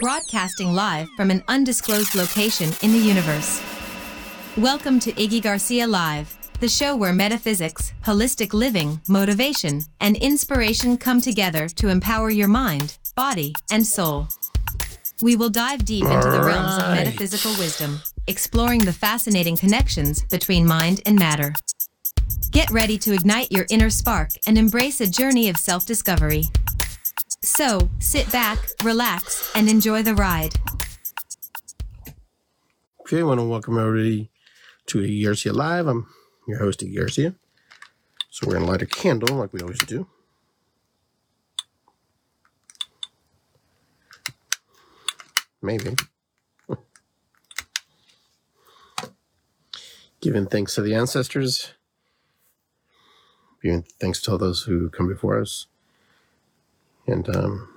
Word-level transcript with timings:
broadcasting 0.00 0.72
live 0.72 1.08
from 1.16 1.30
an 1.30 1.42
undisclosed 1.48 2.14
location 2.14 2.70
in 2.82 2.92
the 2.92 2.98
universe. 2.98 3.62
Welcome 4.56 5.00
to 5.00 5.12
Iggy 5.12 5.42
Garcia 5.42 5.86
Live, 5.86 6.36
the 6.60 6.68
show 6.68 6.96
where 6.96 7.12
metaphysics, 7.12 7.92
holistic 8.04 8.52
living, 8.52 9.00
motivation, 9.08 9.82
and 10.00 10.16
inspiration 10.16 10.96
come 10.96 11.20
together 11.20 11.68
to 11.68 11.88
empower 11.88 12.30
your 12.30 12.48
mind, 12.48 12.98
body, 13.14 13.54
and 13.70 13.86
soul. 13.86 14.28
We 15.22 15.36
will 15.36 15.50
dive 15.50 15.84
deep 15.84 16.04
into 16.04 16.30
the 16.30 16.42
realms 16.42 16.82
of 16.82 16.90
metaphysical 16.90 17.52
wisdom, 17.52 18.00
exploring 18.26 18.84
the 18.84 18.92
fascinating 18.92 19.56
connections 19.56 20.22
between 20.24 20.66
mind 20.66 21.00
and 21.06 21.18
matter. 21.18 21.54
Get 22.50 22.70
ready 22.70 22.98
to 22.98 23.14
ignite 23.14 23.50
your 23.50 23.66
inner 23.70 23.90
spark 23.90 24.30
and 24.46 24.58
embrace 24.58 25.00
a 25.00 25.10
journey 25.10 25.48
of 25.48 25.56
self 25.56 25.86
discovery. 25.86 26.44
So, 27.42 27.88
sit 28.00 28.30
back, 28.32 28.58
relax, 28.82 29.52
and 29.54 29.68
enjoy 29.68 30.02
the 30.02 30.14
ride. 30.14 30.54
Okay, 33.00 33.20
I 33.20 33.22
want 33.22 33.38
to 33.38 33.44
welcome 33.44 33.78
everybody 33.78 34.30
to 34.86 35.24
Garcia 35.24 35.52
Live. 35.52 35.86
I'm 35.86 36.08
your 36.48 36.58
host, 36.58 36.82
Garcia. 36.94 37.34
So 38.30 38.46
we're 38.46 38.54
going 38.54 38.66
to 38.66 38.70
light 38.70 38.82
a 38.82 38.86
candle 38.86 39.36
like 39.36 39.52
we 39.52 39.60
always 39.60 39.78
do. 39.80 40.08
Maybe. 45.62 45.94
Giving 50.20 50.46
thanks 50.46 50.74
to 50.74 50.82
the 50.82 50.94
ancestors. 50.94 51.74
Giving 53.62 53.84
thanks 54.00 54.20
to 54.22 54.32
all 54.32 54.38
those 54.38 54.62
who 54.64 54.90
come 54.90 55.06
before 55.08 55.40
us. 55.40 55.66
And 57.06 57.28
um, 57.34 57.68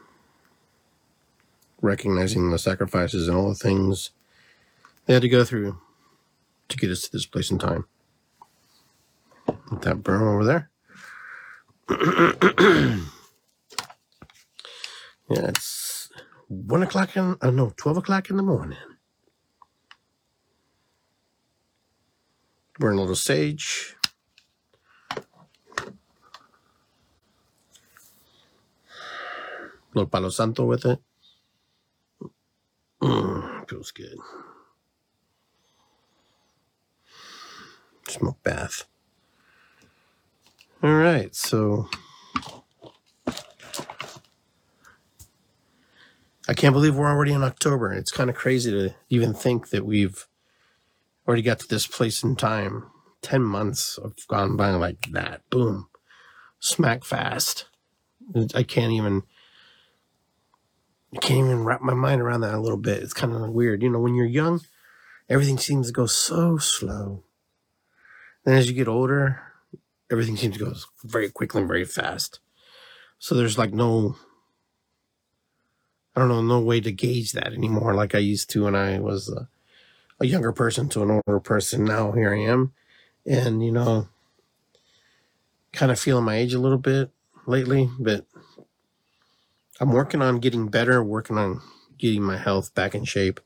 recognizing 1.81 2.49
the 2.49 2.59
sacrifices 2.59 3.27
and 3.27 3.37
all 3.37 3.49
the 3.49 3.55
things 3.55 4.11
they 5.05 5.13
had 5.13 5.21
to 5.21 5.29
go 5.29 5.43
through 5.43 5.79
to 6.67 6.77
get 6.77 6.91
us 6.91 7.01
to 7.03 7.11
this 7.11 7.25
place 7.25 7.51
in 7.51 7.59
time. 7.59 7.85
Let 9.71 9.81
that 9.81 10.03
burn 10.03 10.21
over 10.21 10.45
there. 10.45 10.69
yeah, 15.29 15.47
it's 15.47 16.09
one 16.47 16.83
o'clock 16.83 17.15
in, 17.15 17.37
uh, 17.41 17.51
no, 17.51 17.73
12 17.77 17.97
o'clock 17.97 18.29
in 18.29 18.37
the 18.37 18.43
morning. 18.43 18.77
Burn 22.77 22.97
a 22.97 23.01
little 23.01 23.15
sage. 23.15 23.95
Little 29.93 30.09
palo 30.09 30.29
santo 30.29 30.65
with 30.65 30.85
it. 30.85 30.99
Mm, 33.01 33.69
feels 33.69 33.91
good. 33.91 34.17
Smoke 38.07 38.41
bath. 38.43 38.85
All 40.81 40.93
right, 40.93 41.35
so 41.35 41.89
I 46.47 46.53
can't 46.53 46.73
believe 46.73 46.95
we're 46.95 47.09
already 47.09 47.33
in 47.33 47.43
October. 47.43 47.93
It's 47.93 48.11
kind 48.11 48.29
of 48.29 48.35
crazy 48.35 48.71
to 48.71 48.95
even 49.09 49.33
think 49.33 49.69
that 49.69 49.85
we've 49.85 50.25
already 51.27 51.43
got 51.43 51.59
to 51.59 51.67
this 51.67 51.85
place 51.85 52.23
in 52.23 52.35
time. 52.35 52.87
10 53.21 53.43
months 53.43 53.99
have 54.01 54.15
gone 54.27 54.57
by 54.57 54.71
like 54.71 55.11
that. 55.11 55.41
Boom. 55.49 55.89
Smack 56.59 57.03
fast. 57.03 57.65
I 58.55 58.63
can't 58.63 58.93
even 58.93 59.23
I 61.15 61.19
can't 61.19 61.39
even 61.39 61.63
wrap 61.63 61.81
my 61.81 61.93
mind 61.93 62.21
around 62.21 62.41
that 62.41 62.53
a 62.53 62.59
little 62.59 62.77
bit. 62.77 63.01
It's 63.01 63.13
kind 63.13 63.33
of 63.33 63.49
weird. 63.49 63.81
You 63.81 63.89
know, 63.89 63.99
when 63.99 64.15
you're 64.15 64.25
young, 64.25 64.61
everything 65.27 65.57
seems 65.57 65.87
to 65.87 65.93
go 65.93 66.05
so 66.05 66.57
slow. 66.57 67.23
Then 68.43 68.55
as 68.55 68.67
you 68.67 68.73
get 68.73 68.87
older, 68.87 69.41
everything 70.11 70.37
seems 70.37 70.57
to 70.57 70.65
go 70.65 70.73
very 71.03 71.29
quickly 71.29 71.61
and 71.61 71.67
very 71.67 71.85
fast. 71.85 72.39
So 73.17 73.35
there's 73.35 73.57
like 73.57 73.73
no, 73.73 74.17
I 76.15 76.19
don't 76.19 76.29
know, 76.29 76.41
no 76.41 76.59
way 76.59 76.79
to 76.81 76.91
gauge 76.91 77.33
that 77.33 77.53
anymore 77.53 77.93
like 77.93 78.13
I 78.13 78.19
used 78.19 78.49
to 78.51 78.65
when 78.65 78.75
I 78.75 78.99
was 78.99 79.29
a, 79.29 79.49
a 80.19 80.27
younger 80.27 80.51
person 80.51 80.89
to 80.89 81.03
an 81.03 81.21
older 81.27 81.39
person. 81.39 81.85
Now 81.85 82.11
here 82.11 82.33
I 82.33 82.39
am. 82.41 82.73
And, 83.25 83.63
you 83.63 83.71
know, 83.71 84.07
kind 85.73 85.91
of 85.91 85.99
feeling 85.99 86.23
my 86.23 86.35
age 86.35 86.53
a 86.53 86.59
little 86.59 86.77
bit 86.77 87.11
lately, 87.45 87.89
but 87.99 88.25
I'm 89.79 89.91
working 89.91 90.21
on 90.21 90.39
getting 90.39 90.67
better, 90.67 91.03
working 91.03 91.37
on 91.37 91.61
getting 91.97 92.21
my 92.21 92.37
health 92.37 92.73
back 92.75 92.93
in 92.93 93.05
shape 93.05 93.39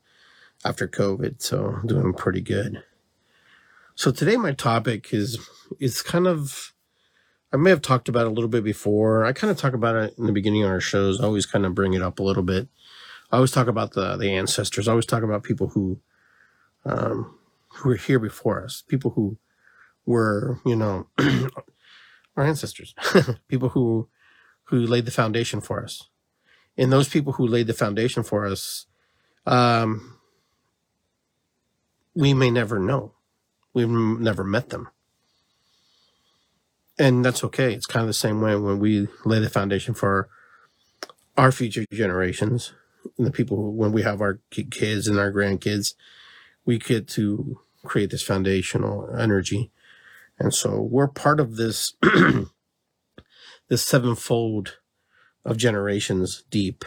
after 0.65 0.87
COVID. 0.87 1.41
So 1.41 1.79
I'm 1.81 1.87
doing 1.87 2.13
pretty 2.13 2.41
good. 2.41 2.83
So 3.95 4.11
today 4.11 4.37
my 4.37 4.53
topic 4.53 5.13
is 5.13 5.37
is 5.79 6.01
kind 6.01 6.27
of 6.27 6.73
I 7.53 7.57
may 7.57 7.69
have 7.69 7.83
talked 7.83 8.09
about 8.09 8.25
it 8.25 8.29
a 8.29 8.33
little 8.33 8.49
bit 8.49 8.63
before. 8.63 9.25
I 9.25 9.31
kind 9.31 9.51
of 9.51 9.57
talk 9.57 9.73
about 9.73 9.95
it 9.95 10.15
in 10.17 10.25
the 10.25 10.31
beginning 10.31 10.63
of 10.63 10.71
our 10.71 10.79
shows. 10.79 11.21
I 11.21 11.25
always 11.25 11.45
kind 11.45 11.67
of 11.67 11.75
bring 11.75 11.93
it 11.93 12.01
up 12.01 12.17
a 12.17 12.23
little 12.23 12.41
bit. 12.41 12.67
I 13.31 13.35
always 13.35 13.51
talk 13.51 13.67
about 13.67 13.93
the 13.93 14.17
the 14.17 14.31
ancestors. 14.31 14.87
I 14.87 14.91
always 14.91 15.05
talk 15.05 15.21
about 15.21 15.43
people 15.43 15.69
who 15.69 15.99
um, 16.85 17.37
who 17.69 17.89
were 17.89 17.95
here 17.95 18.19
before 18.19 18.63
us, 18.63 18.83
people 18.87 19.11
who 19.11 19.37
were 20.05 20.59
you 20.65 20.75
know 20.75 21.07
our 22.35 22.43
ancestors, 22.43 22.95
people 23.47 23.69
who 23.69 24.09
who 24.65 24.77
laid 24.77 25.05
the 25.05 25.11
foundation 25.11 25.61
for 25.61 25.83
us, 25.83 26.09
and 26.77 26.91
those 26.91 27.09
people 27.09 27.33
who 27.33 27.47
laid 27.47 27.67
the 27.67 27.73
foundation 27.73 28.23
for 28.23 28.45
us, 28.45 28.87
um, 29.45 30.17
we 32.15 32.33
may 32.33 32.49
never 32.49 32.79
know. 32.79 33.13
We've 33.73 33.89
never 33.89 34.43
met 34.43 34.69
them. 34.69 34.89
And 36.99 37.25
that's 37.25 37.43
okay. 37.43 37.73
It's 37.73 37.87
kind 37.87 38.03
of 38.03 38.07
the 38.07 38.13
same 38.13 38.39
way 38.39 38.55
when 38.55 38.79
we 38.79 39.07
lay 39.25 39.39
the 39.39 39.49
foundation 39.49 39.93
for 39.93 40.29
our 41.35 41.51
future 41.51 41.85
generations 41.91 42.73
and 43.17 43.25
the 43.25 43.31
people 43.31 43.73
when 43.73 43.91
we 43.91 44.03
have 44.03 44.21
our 44.21 44.39
kids 44.51 45.07
and 45.07 45.17
our 45.17 45.31
grandkids, 45.31 45.95
we 46.65 46.77
get 46.77 47.07
to 47.09 47.59
create 47.83 48.11
this 48.11 48.21
foundational 48.21 49.09
energy. 49.17 49.71
And 50.39 50.53
so 50.53 50.81
we're 50.81 51.07
part 51.07 51.39
of 51.39 51.55
this, 51.55 51.95
this 53.69 53.83
sevenfold 53.83 54.77
of 55.45 55.57
generations 55.57 56.43
deep. 56.49 56.85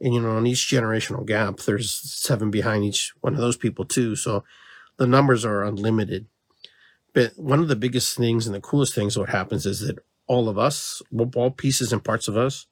And, 0.00 0.14
you 0.14 0.20
know, 0.20 0.36
on 0.36 0.46
each 0.46 0.68
generational 0.68 1.26
gap, 1.26 1.58
there's 1.60 1.90
seven 1.90 2.50
behind 2.50 2.84
each 2.84 3.12
one 3.20 3.34
of 3.34 3.40
those 3.40 3.56
people 3.56 3.84
too. 3.84 4.14
So 4.16 4.44
the 4.96 5.06
numbers 5.06 5.44
are 5.44 5.64
unlimited. 5.64 6.26
But 7.14 7.32
one 7.36 7.60
of 7.60 7.68
the 7.68 7.76
biggest 7.76 8.16
things 8.16 8.46
and 8.46 8.54
the 8.54 8.60
coolest 8.60 8.94
things 8.94 9.18
what 9.18 9.30
happens 9.30 9.66
is 9.66 9.80
that 9.80 9.98
all 10.26 10.48
of 10.48 10.58
us, 10.58 11.02
all 11.34 11.50
pieces 11.50 11.92
and 11.92 12.04
parts 12.04 12.28
of 12.28 12.36
us, 12.36 12.66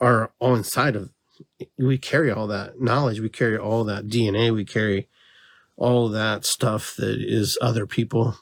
are 0.00 0.32
all 0.38 0.54
inside 0.54 0.96
of. 0.96 1.10
We 1.78 1.96
carry 1.96 2.30
all 2.30 2.46
that 2.48 2.80
knowledge. 2.80 3.20
We 3.20 3.28
carry 3.28 3.56
all 3.56 3.84
that 3.84 4.08
DNA. 4.08 4.52
We 4.52 4.64
carry 4.64 5.08
all 5.76 6.08
that 6.10 6.44
stuff 6.44 6.94
that 6.96 7.18
is 7.18 7.56
other 7.62 7.86
people, 7.86 8.36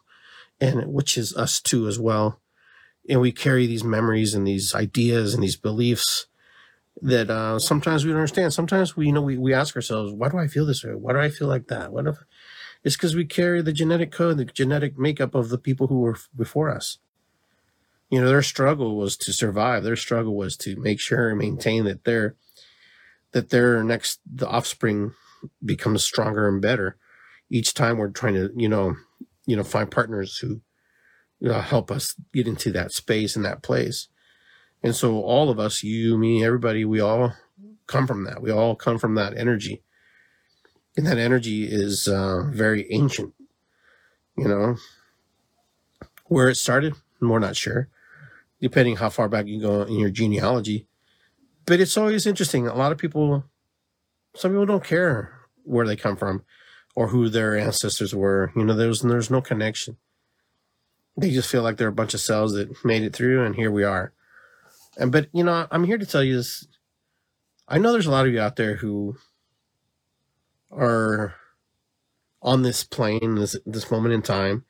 and 0.61 0.93
which 0.93 1.17
is 1.17 1.37
us 1.37 1.61
too 1.61 1.87
as 1.87 1.99
well. 1.99 2.41
And 3.09 3.21
we 3.21 3.33
carry 3.33 3.67
these 3.67 3.85
memories 3.85 4.35
and 4.35 4.47
these 4.47 4.75
ideas 4.75 5.35
and 5.35 5.43
these 5.43 5.57
beliefs 5.57 6.27
that 7.01 7.31
uh, 7.31 7.59
sometimes 7.59 8.05
we 8.05 8.11
don't 8.11 8.21
understand. 8.21 8.53
Sometimes 8.53 8.97
we, 8.97 9.07
you 9.07 9.13
know, 9.13 9.23
we, 9.23 9.39
we 9.39 9.55
ask 9.55 9.75
ourselves, 9.77 10.13
why 10.13 10.29
do 10.29 10.39
I 10.39 10.47
feel 10.47 10.67
this 10.67 10.85
way? 10.85 10.95
Why 10.95 11.13
do 11.13 11.21
I 11.21 11.31
feel 11.31 11.49
like 11.49 11.69
that? 11.69 11.93
What 11.93 12.07
if 12.07 12.19
it's 12.85 12.97
because 12.97 13.17
we 13.17 13.25
carry 13.25 13.61
the 13.61 13.73
genetic 13.73 14.13
code, 14.13 14.39
the 14.39 14.45
genetic 14.45 14.99
makeup 14.99 15.35
of 15.35 15.49
the 15.49 15.59
people 15.59 15.89
who 15.89 16.01
were 16.01 16.17
before 16.37 16.71
us. 16.71 16.99
You 18.11 18.21
know, 18.21 18.29
their 18.29 18.43
struggle 18.43 18.97
was 18.97 19.17
to 19.19 19.33
survive. 19.33 19.83
Their 19.83 19.97
struggle 19.97 20.37
was 20.37 20.57
to 20.59 20.77
make 20.77 21.01
sure 21.01 21.29
and 21.29 21.39
maintain 21.39 21.85
that 21.85 22.05
their 22.05 22.37
that 23.33 23.51
their 23.51 23.83
next 23.85 24.21
the 24.25 24.49
offspring 24.49 25.13
becomes 25.65 26.05
stronger 26.05 26.49
and 26.49 26.63
better. 26.63 26.97
Each 27.51 27.75
time 27.75 27.99
we're 27.99 28.09
trying 28.09 28.35
to, 28.35 28.51
you 28.57 28.69
know, 28.69 28.97
you 29.45 29.57
know, 29.57 29.65
find 29.65 29.91
partners 29.91 30.39
who 30.39 30.61
you 31.41 31.49
know, 31.49 31.61
help 31.61 31.91
us 31.91 32.15
get 32.33 32.49
into 32.49 32.73
that 32.73 32.93
space 32.93 33.37
and 33.37 33.45
that 33.45 33.63
place. 33.63 34.09
And 34.83 34.95
so 34.95 35.23
all 35.23 35.51
of 35.51 35.59
us, 35.59 35.83
you, 35.83 36.17
me, 36.19 36.45
everybody, 36.45 36.85
we 36.85 37.01
all 37.01 37.35
come 37.87 38.07
from 38.07 38.25
that. 38.25 38.41
We 38.43 38.51
all 38.51 38.77
come 38.77 38.99
from 38.99 39.15
that 39.17 39.37
energy. 39.37 39.83
And 40.97 41.07
that 41.07 41.19
energy 41.19 41.65
is 41.65 42.09
uh, 42.09 42.45
very 42.51 42.91
ancient, 42.93 43.35
you 44.37 44.49
know. 44.49 44.77
Where 46.27 46.49
it 46.49 46.57
started, 46.57 46.95
we're 47.21 47.39
not 47.39 47.57
sure, 47.57 47.89
depending 48.61 48.97
how 48.97 49.09
far 49.09 49.29
back 49.29 49.47
you 49.47 49.61
go 49.61 49.83
in 49.83 49.95
your 49.95 50.11
genealogy. 50.11 50.87
But 51.65 51.81
it's 51.81 51.97
always 51.97 52.27
interesting. 52.27 52.67
A 52.67 52.75
lot 52.75 52.93
of 52.93 52.99
people, 52.99 53.45
some 54.35 54.51
people 54.51 54.67
don't 54.67 54.85
care 54.85 55.33
where 55.65 55.87
they 55.87 55.97
come 55.97 56.17
from 56.17 56.45
or 56.95 57.09
who 57.09 57.29
their 57.29 57.57
ancestors 57.57 58.15
were. 58.15 58.53
You 58.57 58.65
know, 58.65 58.75
there's 58.75 59.03
there's 59.03 59.31
no 59.31 59.41
connection. 59.41 59.97
They 61.19 61.31
just 61.31 61.51
feel 61.51 61.63
like 61.63 61.77
they're 61.77 61.89
a 61.89 61.93
bunch 61.93 62.15
of 62.15 62.21
cells 62.21 62.53
that 62.55 62.85
made 62.85 63.03
it 63.03 63.15
through, 63.15 63.45
and 63.45 63.57
here 63.57 63.71
we 63.71 63.83
are. 63.83 64.13
And 64.97 65.11
but 65.11 65.29
you 65.33 65.43
know, 65.43 65.67
I'm 65.71 65.85
here 65.85 65.99
to 65.99 66.07
tell 66.07 66.23
you 66.23 66.37
this. 66.37 66.67
I 67.67 67.79
know 67.79 67.93
there's 67.93 68.07
a 68.07 68.11
lot 68.11 68.27
of 68.27 68.33
you 68.33 68.41
out 68.41 68.57
there 68.57 68.77
who 68.77 69.17
are 70.71 71.35
on 72.41 72.63
this 72.63 72.85
plane, 72.85 73.35
this 73.35 73.57
this 73.67 73.91
moment 73.91 74.15
in 74.15 74.23
time, 74.23 74.65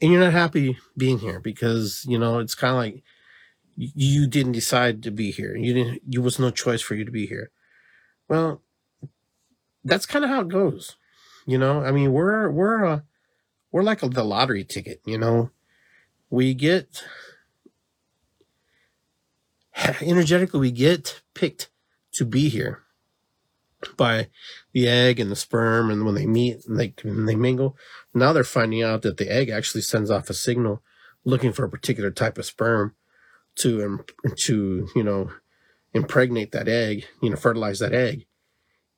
and 0.00 0.12
you're 0.12 0.20
not 0.20 0.32
happy 0.32 0.78
being 0.96 1.18
here 1.18 1.40
because 1.40 2.04
you 2.06 2.18
know 2.18 2.38
it's 2.38 2.54
kind 2.54 2.72
of 2.72 2.76
like 2.76 3.02
you 3.76 4.26
didn't 4.26 4.52
decide 4.52 5.02
to 5.02 5.10
be 5.10 5.30
here. 5.30 5.56
You 5.56 5.72
didn't. 5.72 6.02
You 6.06 6.22
was 6.22 6.38
no 6.38 6.50
choice 6.50 6.82
for 6.82 6.94
you 6.94 7.04
to 7.04 7.10
be 7.10 7.26
here. 7.26 7.50
Well, 8.28 8.62
that's 9.84 10.06
kind 10.06 10.24
of 10.24 10.30
how 10.30 10.42
it 10.42 10.48
goes. 10.48 10.96
You 11.46 11.58
know, 11.58 11.82
I 11.82 11.90
mean, 11.90 12.12
we're 12.12 12.50
we're 12.50 12.84
uh, 12.84 13.00
we're 13.72 13.82
like 13.82 14.00
the 14.00 14.24
lottery 14.24 14.64
ticket. 14.64 15.00
You 15.06 15.18
know, 15.18 15.50
we 16.30 16.54
get 16.54 17.04
energetically 20.00 20.60
we 20.60 20.70
get 20.70 21.20
picked 21.34 21.68
to 22.12 22.24
be 22.24 22.48
here 22.48 22.82
by 23.96 24.28
the 24.72 24.88
egg 24.88 25.18
and 25.18 25.30
the 25.30 25.36
sperm 25.36 25.90
and 25.90 26.04
when 26.04 26.14
they 26.14 26.26
meet 26.26 26.64
and 26.66 26.78
they 26.78 26.94
and 27.02 27.28
they 27.28 27.34
mingle. 27.34 27.76
Now 28.14 28.32
they're 28.32 28.44
finding 28.44 28.82
out 28.82 29.02
that 29.02 29.16
the 29.16 29.30
egg 29.30 29.48
actually 29.48 29.82
sends 29.82 30.10
off 30.10 30.30
a 30.30 30.34
signal 30.34 30.82
looking 31.24 31.52
for 31.52 31.64
a 31.64 31.70
particular 31.70 32.10
type 32.10 32.38
of 32.38 32.46
sperm 32.46 32.94
to 33.56 34.04
to 34.36 34.88
you 34.94 35.02
know 35.02 35.30
impregnate 35.92 36.52
that 36.52 36.68
egg 36.68 37.06
you 37.22 37.30
know 37.30 37.36
fertilize 37.36 37.78
that 37.80 37.92
egg 37.92 38.26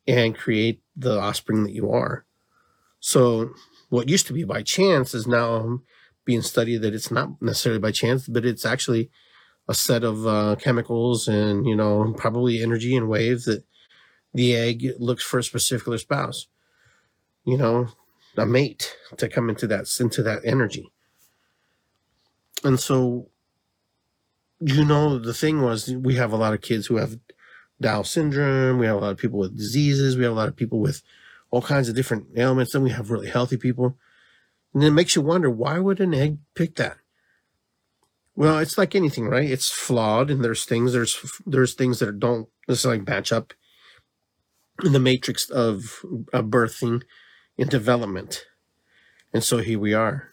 and 0.07 0.37
create 0.37 0.83
the 0.97 1.19
offspring 1.19 1.63
that 1.65 1.73
you 1.73 1.91
are. 1.91 2.25
So 3.01 3.51
what 3.89 4.09
used 4.09 4.27
to 4.29 4.33
be 4.33 4.45
by 4.45 4.63
chance 4.63 5.15
is 5.15 5.27
now 5.27 5.81
being 6.25 6.43
studied 6.43 6.79
that 6.79 6.95
it's 6.95 7.11
not 7.11 7.41
necessarily 7.41 7.81
by 7.81 7.91
chance 7.91 8.29
but 8.29 8.45
it's 8.45 8.65
actually 8.65 9.11
a 9.69 9.75
set 9.75 10.03
of 10.03 10.27
uh, 10.27 10.57
chemicals 10.57 11.29
and 11.29 11.67
you 11.67 11.77
know 11.77 12.13
probably 12.17 12.63
energy 12.63 12.97
and 12.97 13.09
waves 13.09 13.45
that 13.45 13.65
the 14.35 14.55
egg 14.55 14.87
looks 14.99 15.23
for 15.23 15.39
a 15.39 15.43
particular 15.43 15.99
spouse 15.99 16.47
you 17.45 17.57
know 17.57 17.89
a 18.37 18.47
mate 18.47 18.97
to 19.17 19.29
come 19.29 19.49
into 19.49 19.67
that 19.67 19.87
into 20.01 20.23
that 20.23 20.41
energy. 20.45 20.91
And 22.65 22.79
so 22.79 23.29
you 24.61 24.85
know 24.85 25.19
the 25.19 25.35
thing 25.35 25.63
was 25.63 25.89
we 25.89 26.15
have 26.17 26.33
a 26.33 26.37
lot 26.37 26.55
of 26.55 26.61
kids 26.61 26.87
who 26.87 26.97
have 26.97 27.19
down 27.81 28.05
syndrome 28.05 28.79
we 28.79 28.87
have 28.87 28.95
a 28.95 29.01
lot 29.01 29.11
of 29.11 29.19
people 29.19 29.41
with 29.41 29.57
diseases 29.57 30.17
we 30.17 30.23
have 30.23 30.33
a 30.33 30.37
lot 30.37 30.49
of 30.49 30.55
people 30.55 30.79
with 30.79 31.03
all 31.51 31.61
kinds 31.61 31.89
of 31.89 31.97
different 31.97 32.29
ailments 32.37 32.73
then 32.73 32.83
we 32.83 32.91
have 32.91 33.11
really 33.11 33.29
healthy 33.29 33.57
people 33.57 33.97
and 34.75 34.83
it 34.83 34.91
makes 34.91 35.17
you 35.17 35.23
wonder 35.23 35.51
why 35.51 35.79
would 35.79 36.01
an 36.01 36.15
egg 36.15 36.39
pick 36.55 36.77
that 36.77 36.99
well, 38.35 38.59
it's 38.59 38.79
like 38.79 38.95
anything, 38.95 39.29
right? 39.29 39.49
It's 39.49 39.71
flawed, 39.71 40.31
and 40.31 40.45
there's 40.45 40.65
things 40.65 40.93
there's 40.93 41.41
there's 41.47 41.75
things 41.75 41.99
that 41.99 42.19
don't 42.19 42.49
necessarily 42.67 43.01
match 43.01 43.33
up 43.33 43.53
in 44.83 44.93
the 44.93 45.01
matrix 45.01 45.51
of, 45.51 46.01
of 46.33 46.47
birthing 46.47 47.03
and 47.59 47.69
development. 47.69 48.47
And 49.33 49.45
so 49.45 49.59
here 49.59 49.79
we 49.79 49.93
are. 49.93 50.31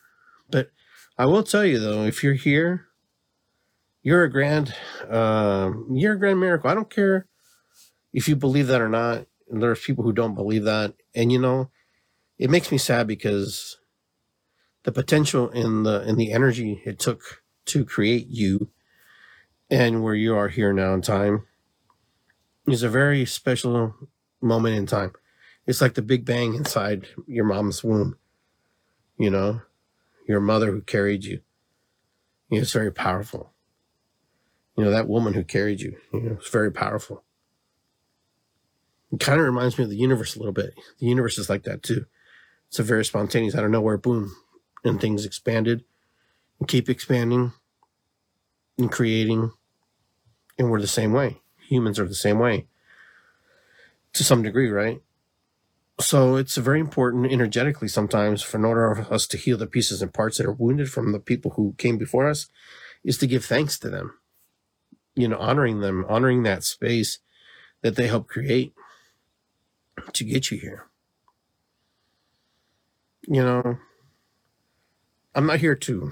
But 0.49 0.71
I 1.17 1.25
will 1.25 1.43
tell 1.43 1.65
you 1.65 1.79
though, 1.79 2.03
if 2.03 2.23
you're 2.23 2.33
here, 2.33 2.87
you're 4.01 4.23
a 4.23 4.31
grand, 4.31 4.73
uh, 5.09 5.71
you're 5.91 6.13
a 6.13 6.19
grand 6.19 6.39
miracle. 6.39 6.69
I 6.69 6.73
don't 6.73 6.89
care 6.89 7.27
if 8.13 8.27
you 8.27 8.35
believe 8.35 8.67
that 8.67 8.81
or 8.81 8.89
not. 8.89 9.25
There's 9.49 9.81
people 9.81 10.03
who 10.03 10.13
don't 10.13 10.35
believe 10.35 10.63
that, 10.63 10.93
and 11.13 11.31
you 11.31 11.39
know, 11.39 11.69
it 12.37 12.49
makes 12.49 12.71
me 12.71 12.77
sad 12.77 13.07
because 13.07 13.77
the 14.89 15.03
potential 15.03 15.49
in 15.49 15.83
the 15.83 16.01
in 16.09 16.15
the 16.15 16.31
energy 16.31 16.81
it 16.83 16.97
took 16.97 17.43
to 17.65 17.85
create 17.85 18.25
you 18.27 18.69
and 19.69 20.03
where 20.03 20.15
you 20.15 20.35
are 20.35 20.47
here 20.47 20.73
now 20.73 20.95
in 20.95 21.01
time 21.03 21.45
is 22.65 22.81
a 22.81 22.89
very 22.89 23.23
special 23.23 23.93
moment 24.41 24.75
in 24.75 24.87
time. 24.87 25.11
It's 25.67 25.79
like 25.79 25.93
the 25.93 26.01
Big 26.01 26.25
Bang 26.25 26.55
inside 26.55 27.07
your 27.27 27.45
mom's 27.45 27.83
womb. 27.83 28.17
You 29.19 29.29
know, 29.29 29.61
your 30.27 30.39
mother 30.39 30.71
who 30.71 30.81
carried 30.81 31.23
you. 31.23 31.41
You 32.49 32.57
know, 32.57 32.61
it's 32.63 32.73
very 32.73 32.91
powerful. 32.91 33.53
You 34.75 34.85
know, 34.85 34.89
that 34.89 35.07
woman 35.07 35.35
who 35.35 35.43
carried 35.43 35.81
you, 35.81 35.97
you 36.11 36.21
know, 36.21 36.37
it's 36.39 36.49
very 36.49 36.71
powerful. 36.71 37.23
It 39.11 39.19
kind 39.19 39.39
of 39.39 39.45
reminds 39.45 39.77
me 39.77 39.83
of 39.83 39.91
the 39.91 39.97
universe 39.97 40.35
a 40.35 40.39
little 40.39 40.51
bit. 40.51 40.73
The 40.97 41.05
universe 41.05 41.37
is 41.37 41.47
like 41.47 41.63
that 41.65 41.83
too. 41.83 42.07
It's 42.69 42.79
a 42.79 42.83
very 42.83 43.05
spontaneous, 43.05 43.53
I 43.53 43.61
don't 43.61 43.71
know 43.71 43.81
where, 43.81 43.97
boom, 43.97 44.35
and 44.83 44.99
things 44.99 45.25
expanded 45.25 45.83
and 46.59 46.67
keep 46.67 46.89
expanding 46.89 47.53
and 48.77 48.91
creating. 48.91 49.51
And 50.57 50.69
we're 50.69 50.81
the 50.81 50.87
same 50.87 51.13
way. 51.13 51.41
Humans 51.67 51.99
are 51.99 52.07
the 52.07 52.15
same 52.15 52.39
way 52.39 52.67
to 54.13 54.23
some 54.23 54.41
degree, 54.41 54.69
right? 54.69 55.01
So 55.99 56.35
it's 56.37 56.55
very 56.55 56.79
important 56.79 57.31
energetically 57.31 57.89
sometimes 57.89 58.41
for 58.41 58.57
in 58.57 58.65
order 58.65 58.95
for 58.95 59.13
us 59.13 59.27
to 59.27 59.37
heal 59.37 59.57
the 59.57 59.67
pieces 59.67 60.01
and 60.01 60.13
parts 60.13 60.37
that 60.37 60.45
are 60.45 60.53
wounded 60.53 60.89
from 60.89 61.11
the 61.11 61.19
people 61.19 61.51
who 61.51 61.75
came 61.77 61.97
before 61.97 62.29
us 62.29 62.47
is 63.03 63.17
to 63.17 63.27
give 63.27 63.45
thanks 63.45 63.77
to 63.79 63.89
them. 63.89 64.17
You 65.15 65.27
know, 65.27 65.37
honoring 65.37 65.81
them, 65.81 66.05
honoring 66.07 66.43
that 66.43 66.63
space 66.63 67.19
that 67.81 67.95
they 67.95 68.07
helped 68.07 68.29
create 68.29 68.73
to 70.13 70.23
get 70.23 70.51
you 70.51 70.57
here. 70.57 70.85
You 73.27 73.43
know, 73.43 73.77
I'm 75.39 75.45
not 75.45 75.61
here 75.61 75.75
to 75.75 76.11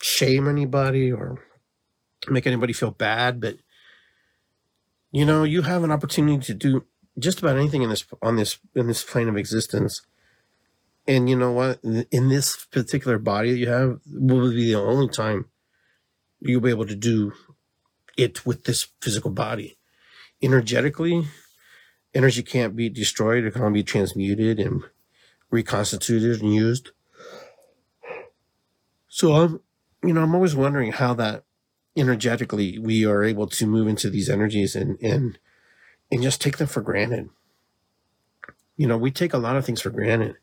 shame 0.00 0.48
anybody 0.48 1.12
or 1.12 1.38
make 2.26 2.46
anybody 2.46 2.72
feel 2.72 2.90
bad, 2.90 3.38
but 3.38 3.56
you 5.10 5.26
know, 5.26 5.44
you 5.44 5.60
have 5.60 5.84
an 5.84 5.90
opportunity 5.90 6.42
to 6.46 6.54
do 6.54 6.86
just 7.18 7.40
about 7.40 7.58
anything 7.58 7.82
in 7.82 7.90
this 7.90 8.06
on 8.22 8.36
this 8.36 8.58
in 8.74 8.86
this 8.86 9.04
plane 9.04 9.28
of 9.28 9.36
existence. 9.36 10.00
And 11.06 11.28
you 11.28 11.36
know 11.36 11.52
what? 11.52 11.84
In 11.84 12.30
this 12.30 12.64
particular 12.64 13.18
body 13.18 13.50
that 13.50 13.58
you 13.58 13.68
have, 13.68 14.00
will 14.06 14.50
be 14.50 14.72
the 14.72 14.76
only 14.76 15.10
time 15.10 15.50
you'll 16.40 16.62
be 16.62 16.70
able 16.70 16.86
to 16.86 16.96
do 16.96 17.34
it 18.16 18.46
with 18.46 18.64
this 18.64 18.88
physical 19.02 19.32
body. 19.32 19.76
Energetically, 20.40 21.26
energy 22.14 22.42
can't 22.42 22.74
be 22.74 22.88
destroyed. 22.88 23.44
It 23.44 23.52
can 23.52 23.64
only 23.64 23.80
be 23.80 23.84
transmuted 23.84 24.58
and 24.58 24.82
reconstituted 25.50 26.40
and 26.40 26.54
used. 26.54 26.92
So 29.14 29.34
I'm, 29.34 29.60
you 30.02 30.14
know, 30.14 30.22
I'm 30.22 30.34
always 30.34 30.56
wondering 30.56 30.90
how 30.90 31.12
that 31.14 31.44
energetically 31.94 32.78
we 32.78 33.04
are 33.04 33.22
able 33.22 33.46
to 33.46 33.66
move 33.66 33.86
into 33.86 34.08
these 34.08 34.30
energies 34.30 34.74
and 34.74 34.98
and 35.02 35.38
and 36.10 36.22
just 36.22 36.40
take 36.40 36.56
them 36.56 36.66
for 36.66 36.80
granted. 36.80 37.28
You 38.78 38.86
know, 38.86 38.96
we 38.96 39.10
take 39.10 39.34
a 39.34 39.38
lot 39.38 39.58
of 39.58 39.66
things 39.66 39.82
for 39.82 39.90
granted. 39.90 40.36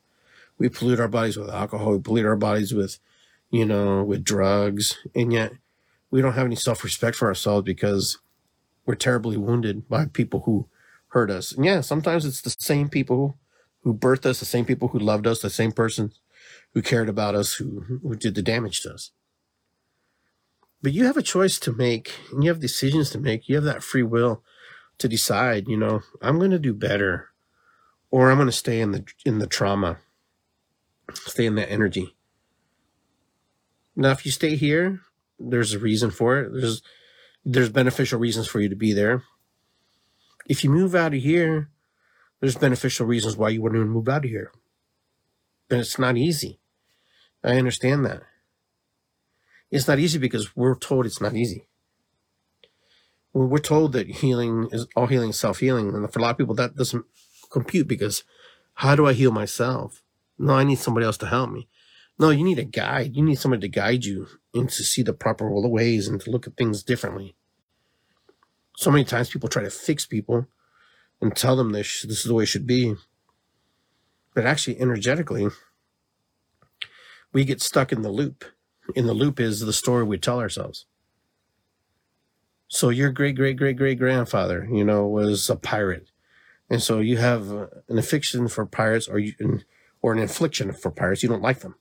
We 0.60 0.70
pollute 0.70 1.00
our 1.00 1.08
bodies 1.08 1.36
with 1.36 1.50
alcohol, 1.50 1.94
we 1.94 2.00
pollute 2.00 2.28
our 2.28 2.36
bodies 2.36 2.72
with, 2.72 3.00
you 3.50 3.66
know, 3.66 4.04
with 4.04 4.24
drugs, 4.24 5.00
and 5.16 5.34
yet 5.34 5.54
we 6.12 6.22
don't 6.22 6.34
have 6.34 6.46
any 6.46 6.56
self 6.56 6.84
respect 6.84 7.18
for 7.18 7.28
ourselves 7.28 7.66
because 7.66 8.20
we're 8.86 8.94
terribly 8.94 9.36
wounded 9.36 9.90
by 9.90 10.06
people 10.06 10.42
who 10.42 10.68
hurt 11.08 11.32
us. 11.32 11.54
And 11.54 11.66
yeah, 11.66 11.82
sometimes 11.82 12.24
it's 12.24 12.42
the 12.42 12.56
same 12.60 12.88
people 12.88 13.36
who 13.82 13.96
birthed 13.96 14.28
us, 14.28 14.40
the 14.40 14.46
same 14.46 14.66
people 14.66 14.90
who 14.90 15.00
loved 15.00 15.26
us, 15.26 15.42
the 15.42 15.50
same 15.50 15.72
person 15.72 16.14
who 16.74 16.82
cared 16.82 17.10
about 17.10 17.36
us, 17.36 17.56
who, 17.56 18.00
who 18.02 18.16
did 18.16 18.36
the 18.36 18.42
damage 18.42 18.82
to 18.82 18.94
us. 18.94 19.12
But 20.82 20.94
you 20.94 21.06
have 21.06 21.18
a 21.18 21.22
choice 21.22 21.60
to 21.60 21.74
make 21.74 22.14
and 22.32 22.44
you 22.44 22.50
have 22.50 22.60
decisions 22.60 23.10
to 23.12 23.20
make. 23.20 23.50
You 23.50 23.56
have 23.56 23.66
that 23.66 23.84
free 23.84 24.04
will 24.04 24.44
to 24.98 25.08
decide, 25.08 25.68
you 25.68 25.78
know, 25.78 26.02
I'm 26.22 26.38
going 26.38 26.52
to 26.52 26.60
do 26.60 26.74
better 26.74 27.30
or 28.12 28.32
I'm 28.32 28.38
going 28.38 28.48
to 28.48 28.52
stay 28.52 28.80
in 28.80 28.92
the 28.92 29.06
in 29.26 29.40
the 29.40 29.48
trauma. 29.48 29.98
Stay 31.14 31.46
in 31.46 31.56
that 31.56 31.72
energy. 31.72 32.16
Now 33.96 34.12
if 34.12 34.26
you 34.26 34.32
stay 34.32 34.56
here, 34.56 35.02
there's 35.38 35.74
a 35.74 35.80
reason 35.80 36.12
for 36.12 36.40
it. 36.40 36.52
There's 36.54 36.82
there's 37.44 37.70
beneficial 37.70 38.20
reasons 38.20 38.48
for 38.48 38.60
you 38.60 38.70
to 38.70 38.76
be 38.76 38.94
there. 38.94 39.24
If 40.48 40.64
you 40.64 40.70
move 40.70 40.96
out 40.96 41.14
of 41.14 41.22
here, 41.22 41.70
there's 42.40 42.56
beneficial 42.56 43.06
reasons 43.06 43.36
why 43.38 43.50
you 43.50 43.62
wouldn't 43.62 43.90
move 43.90 44.08
out 44.08 44.26
of 44.26 44.32
here. 44.32 44.52
And 45.70 45.80
it's 45.80 46.00
not 46.00 46.18
easy. 46.18 46.59
I 47.44 47.58
understand 47.58 48.06
that. 48.06 48.24
It's 49.72 49.88
not 49.88 50.00
easy 50.00 50.18
because 50.18 50.56
we're 50.56 50.76
told 50.76 51.06
it's 51.06 51.22
not 51.22 51.36
easy. 51.36 51.68
We're 53.34 53.60
told 53.60 53.94
that 53.94 54.08
healing 54.08 54.70
is 54.72 54.88
all 54.96 55.08
healing 55.08 55.32
self 55.32 55.60
healing. 55.60 55.94
And 55.94 56.12
for 56.12 56.20
a 56.20 56.22
lot 56.22 56.32
of 56.32 56.38
people, 56.38 56.56
that 56.56 56.76
doesn't 56.76 57.06
compute 57.52 57.88
because 57.88 58.24
how 58.76 58.96
do 58.96 59.06
I 59.06 59.14
heal 59.14 59.32
myself? 59.32 60.02
No, 60.38 60.54
I 60.54 60.64
need 60.64 60.80
somebody 60.80 61.06
else 61.06 61.18
to 61.18 61.28
help 61.28 61.52
me. 61.52 61.68
No, 62.18 62.32
you 62.32 62.44
need 62.44 62.60
a 62.60 62.66
guide. 62.66 63.16
You 63.16 63.24
need 63.24 63.40
somebody 63.40 63.62
to 63.62 63.68
guide 63.68 64.04
you 64.06 64.28
and 64.54 64.70
to 64.70 64.84
see 64.84 65.04
the 65.04 65.14
proper 65.14 65.50
ways 65.50 66.08
and 66.08 66.20
to 66.22 66.32
look 66.32 66.48
at 66.48 66.58
things 66.58 66.84
differently. 66.84 67.36
So 68.76 68.92
many 68.92 69.06
times 69.06 69.30
people 69.30 69.50
try 69.50 69.64
to 69.64 69.70
fix 69.70 70.06
people 70.06 70.48
and 71.22 71.36
tell 71.36 71.56
them 71.56 71.72
this, 71.72 72.04
this 72.04 72.20
is 72.20 72.24
the 72.24 72.34
way 72.34 72.44
it 72.44 72.48
should 72.48 72.68
be. 72.68 72.96
But 74.34 74.46
actually, 74.46 74.80
energetically, 74.80 75.48
we 77.34 77.46
get 77.46 77.62
stuck 77.62 77.92
in 77.92 78.02
the 78.02 78.12
loop 78.12 78.46
in 78.96 79.08
the 79.08 79.14
loop 79.14 79.40
is 79.40 79.60
the 79.62 79.74
story 79.74 80.04
we 80.04 80.18
tell 80.18 80.40
ourselves. 80.40 80.86
So 82.68 82.90
your 82.90 83.12
great 83.12 83.36
great 83.36 83.58
great 83.58 83.78
great 83.78 83.98
grandfather, 83.98 84.68
you 84.72 84.84
know, 84.84 85.08
was 85.08 85.50
a 85.50 85.56
pirate, 85.56 86.12
and 86.70 86.82
so 86.82 87.00
you 87.00 87.18
have 87.18 87.50
an 87.50 87.98
affliction 87.98 88.48
for 88.48 88.66
pirates, 88.66 89.08
or 89.08 89.18
you 89.20 89.34
or 90.02 90.14
an 90.14 90.20
infliction 90.20 90.72
for 90.72 90.92
pirates. 90.92 91.24
You 91.24 91.30
don't 91.30 91.42
like 91.42 91.60
them. 91.60 91.76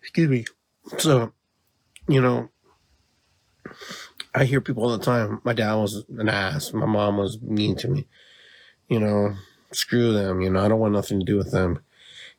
Excuse 0.00 0.28
me. 0.28 0.44
So, 0.98 1.32
you 2.06 2.20
know, 2.20 2.50
I 4.34 4.44
hear 4.44 4.60
people 4.60 4.84
all 4.84 4.96
the 4.96 5.04
time. 5.04 5.40
My 5.42 5.52
dad 5.52 5.74
was 5.74 6.04
an 6.16 6.28
ass. 6.28 6.72
My 6.72 6.86
mom 6.86 7.16
was 7.16 7.40
mean 7.40 7.76
to 7.76 7.88
me. 7.88 8.06
You 8.88 9.00
know, 9.00 9.34
screw 9.72 10.12
them. 10.12 10.42
You 10.42 10.50
know, 10.50 10.64
I 10.64 10.68
don't 10.68 10.78
want 10.78 10.92
nothing 10.92 11.18
to 11.18 11.26
do 11.26 11.36
with 11.36 11.50
them. 11.50 11.80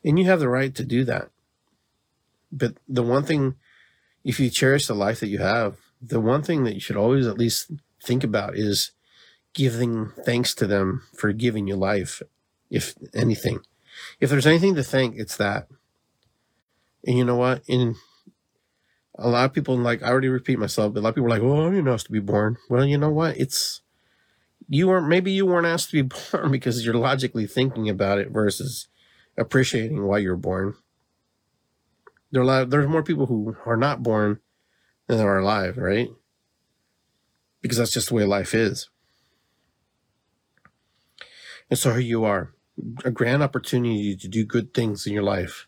And 0.04 0.18
you 0.18 0.24
have 0.26 0.40
the 0.40 0.48
right 0.48 0.74
to 0.74 0.84
do 0.84 1.04
that. 1.04 1.30
But 2.50 2.74
the 2.88 3.02
one 3.02 3.24
thing, 3.24 3.56
if 4.24 4.40
you 4.40 4.50
cherish 4.50 4.86
the 4.86 4.94
life 4.94 5.20
that 5.20 5.28
you 5.28 5.38
have, 5.38 5.76
the 6.00 6.20
one 6.20 6.42
thing 6.42 6.64
that 6.64 6.74
you 6.74 6.80
should 6.80 6.96
always 6.96 7.26
at 7.26 7.38
least 7.38 7.72
think 8.02 8.24
about 8.24 8.56
is 8.56 8.92
giving 9.54 10.12
thanks 10.24 10.54
to 10.54 10.66
them 10.66 11.02
for 11.16 11.32
giving 11.32 11.66
you 11.66 11.76
life, 11.76 12.22
if 12.70 12.94
anything. 13.14 13.60
If 14.20 14.30
there's 14.30 14.46
anything 14.46 14.74
to 14.76 14.82
thank, 14.82 15.16
it's 15.16 15.36
that. 15.36 15.68
And 17.04 17.18
you 17.18 17.24
know 17.24 17.36
what? 17.36 17.62
In 17.66 17.96
a 19.18 19.28
lot 19.28 19.44
of 19.44 19.52
people 19.52 19.76
like 19.76 20.02
I 20.02 20.08
already 20.08 20.28
repeat 20.28 20.58
myself, 20.58 20.94
but 20.94 21.00
a 21.00 21.02
lot 21.02 21.08
of 21.10 21.14
people 21.16 21.26
are 21.26 21.30
like, 21.30 21.42
"Oh, 21.42 21.70
you're 21.70 21.82
not 21.82 21.94
asked 21.94 22.06
to 22.06 22.12
be 22.12 22.20
born." 22.20 22.56
Well, 22.70 22.84
you 22.84 22.98
know 22.98 23.10
what? 23.10 23.36
It's 23.36 23.82
you 24.68 24.88
weren't 24.88 25.08
maybe 25.08 25.32
you 25.32 25.46
weren't 25.46 25.66
asked 25.66 25.90
to 25.90 26.02
be 26.02 26.16
born 26.32 26.52
because 26.52 26.84
you're 26.84 26.94
logically 26.94 27.46
thinking 27.46 27.88
about 27.88 28.18
it 28.18 28.30
versus 28.30 28.86
appreciating 29.38 30.04
why 30.04 30.18
you're 30.18 30.36
born. 30.36 30.74
There 32.30 32.42
are 32.42 32.44
a 32.44 32.46
lot, 32.46 32.70
there's 32.70 32.88
more 32.88 33.02
people 33.02 33.26
who 33.26 33.56
are 33.64 33.76
not 33.76 34.02
born 34.02 34.40
than 35.06 35.18
there 35.18 35.28
are 35.28 35.38
alive, 35.38 35.78
right? 35.78 36.10
Because 37.62 37.78
that's 37.78 37.92
just 37.92 38.08
the 38.08 38.14
way 38.14 38.24
life 38.24 38.54
is. 38.54 38.90
And 41.70 41.78
so 41.78 41.92
here 41.92 42.00
you 42.00 42.24
are, 42.24 42.52
a 43.04 43.10
grand 43.10 43.42
opportunity 43.42 44.16
to 44.16 44.28
do 44.28 44.44
good 44.44 44.74
things 44.74 45.06
in 45.06 45.12
your 45.12 45.22
life. 45.22 45.66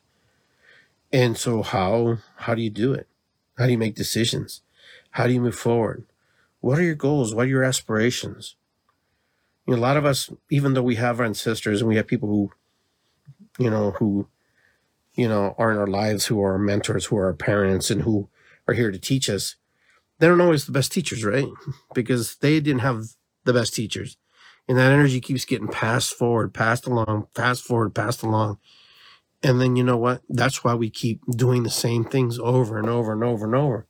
And 1.13 1.37
so 1.37 1.63
how 1.63 2.19
how 2.37 2.55
do 2.55 2.63
you 2.63 2.71
do 2.71 2.93
it? 2.93 3.09
How 3.59 3.67
do 3.67 3.73
you 3.73 3.79
make 3.79 3.95
decisions? 3.95 4.63
How 5.13 5.27
do 5.27 5.33
you 5.33 5.41
move 5.41 5.57
forward? 5.57 6.07
What 6.61 6.79
are 6.79 6.83
your 6.83 6.95
goals? 6.95 7.35
What 7.35 7.47
are 7.47 7.51
your 7.51 7.65
aspirations? 7.65 8.57
You 9.67 9.75
know, 9.75 9.81
a 9.81 9.83
lot 9.83 9.97
of 9.97 10.07
us, 10.07 10.31
even 10.51 10.75
though 10.75 10.83
we 10.83 10.97
have 10.97 11.21
our 11.21 11.27
ancestors 11.27 11.81
and 11.81 11.89
we 11.89 11.97
have 11.97 12.07
people 12.07 12.29
who, 12.29 12.53
you 13.61 13.71
know, 13.71 13.93
who, 13.93 14.27
you 15.15 15.29
know, 15.29 15.55
are 15.59 15.71
in 15.71 15.79
our 15.79 15.87
lives, 15.87 16.27
who 16.27 16.43
are 16.43 16.53
our 16.53 16.59
mentors, 16.59 17.07
who 17.07 17.17
are 17.19 17.27
our 17.27 17.35
parents, 17.35 17.91
and 17.91 18.03
who 18.03 18.29
are 18.67 18.75
here 18.75 18.91
to 18.91 18.99
teach 18.99 19.29
us, 19.29 19.57
they 20.19 20.27
aren't 20.27 20.41
always 20.41 20.65
the 20.65 20.73
best 20.73 20.93
teachers, 20.93 21.25
right? 21.25 21.49
Because 21.95 22.37
they 22.37 22.59
didn't 22.59 22.81
have 22.81 23.05
the 23.45 23.53
best 23.53 23.75
teachers. 23.75 24.17
And 24.67 24.79
that 24.79 24.93
energy 24.93 25.21
keeps 25.21 25.45
getting 25.45 25.69
passed 25.69 26.15
forward, 26.15 26.55
passed 26.55 26.87
along, 26.87 27.27
passed 27.35 27.63
forward, 27.63 27.95
passed 27.95 28.23
along. 28.23 28.59
And 29.43 29.61
then 29.61 29.77
you 29.77 29.85
know 29.85 29.97
what? 29.97 30.23
That's 30.29 30.65
why 30.65 30.75
we 30.75 30.91
keep 30.91 31.21
doing 31.31 31.63
the 31.63 31.71
same 31.71 32.05
things 32.05 32.39
over 32.39 32.79
and 32.79 32.89
over 32.89 33.13
and 33.13 33.25
over 33.25 33.47
and 33.47 33.55
over. 33.55 33.87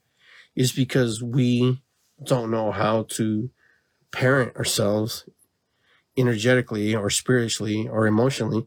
Is 0.56 0.72
because 0.72 1.22
we 1.22 1.82
don't 2.24 2.50
know 2.50 2.72
how 2.72 3.04
to 3.10 3.50
parent 4.10 4.56
ourselves 4.56 5.28
energetically 6.16 6.94
or 6.94 7.08
spiritually 7.10 7.86
or 7.88 8.06
emotionally 8.06 8.66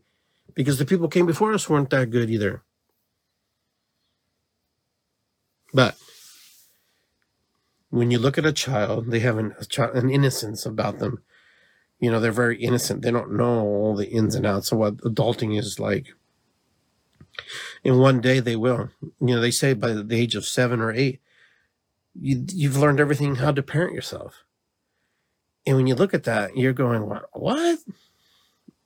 because 0.55 0.77
the 0.77 0.85
people 0.85 1.07
came 1.07 1.25
before 1.25 1.53
us 1.53 1.69
weren't 1.69 1.89
that 1.89 2.09
good 2.09 2.29
either. 2.29 2.63
But 5.73 5.95
when 7.89 8.11
you 8.11 8.19
look 8.19 8.37
at 8.37 8.45
a 8.45 8.53
child, 8.53 9.11
they 9.11 9.19
have 9.19 9.37
an, 9.37 9.55
child, 9.69 9.95
an 9.95 10.09
innocence 10.09 10.65
about 10.65 10.99
them. 10.99 11.23
You 11.99 12.11
know, 12.11 12.19
they're 12.19 12.31
very 12.31 12.61
innocent. 12.61 13.01
They 13.01 13.11
don't 13.11 13.37
know 13.37 13.61
all 13.61 13.95
the 13.95 14.09
ins 14.09 14.35
and 14.35 14.45
outs 14.45 14.71
of 14.71 14.77
what 14.77 14.97
adulting 14.97 15.57
is 15.57 15.79
like. 15.79 16.07
And 17.83 17.99
one 17.99 18.21
day 18.21 18.39
they 18.39 18.55
will. 18.55 18.89
You 19.01 19.35
know, 19.35 19.41
they 19.41 19.51
say 19.51 19.73
by 19.73 19.93
the 19.93 20.15
age 20.15 20.35
of 20.35 20.45
seven 20.45 20.81
or 20.81 20.91
eight, 20.91 21.21
you, 22.19 22.45
you've 22.51 22.77
learned 22.77 22.99
everything 22.99 23.35
how 23.35 23.51
to 23.51 23.63
parent 23.63 23.95
yourself. 23.95 24.43
And 25.65 25.77
when 25.77 25.87
you 25.87 25.95
look 25.95 26.13
at 26.13 26.25
that, 26.25 26.57
you're 26.57 26.73
going, 26.73 27.07
what? 27.07 27.29
what? 27.33 27.79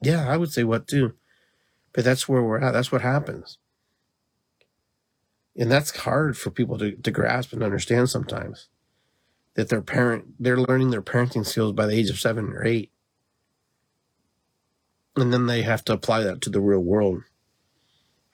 Yeah, 0.02 0.30
I 0.30 0.38
would 0.38 0.52
say 0.52 0.64
what 0.64 0.88
too. 0.88 1.14
But 1.98 2.06
that's 2.06 2.30
where 2.30 2.44
we're 2.44 2.60
at. 2.60 2.74
That's 2.74 2.92
what 2.92 3.02
happens. 3.02 3.58
And 5.56 5.72
that's 5.72 6.02
hard 6.02 6.38
for 6.38 6.52
people 6.52 6.78
to, 6.78 6.92
to 6.92 7.10
grasp 7.10 7.54
and 7.54 7.64
understand 7.64 8.12
sometimes. 8.12 8.70
That 9.56 9.70
their 9.70 9.82
parent, 9.82 10.36
they're 10.40 10.60
learning 10.60 10.92
their 10.92 11.02
parenting 11.02 11.44
skills 11.44 11.74
by 11.74 11.88
the 11.88 11.96
age 11.96 12.12
of 12.12 12.20
seven 12.20 12.54
or 12.54 12.64
eight. 12.64 12.92
And 15.16 15.34
then 15.34 15.48
they 15.48 15.64
have 15.64 15.84
to 15.86 15.94
apply 15.94 16.22
that 16.22 16.40
to 16.42 16.52
the 16.52 16.62
real 16.62 16.82
world. 16.82 17.24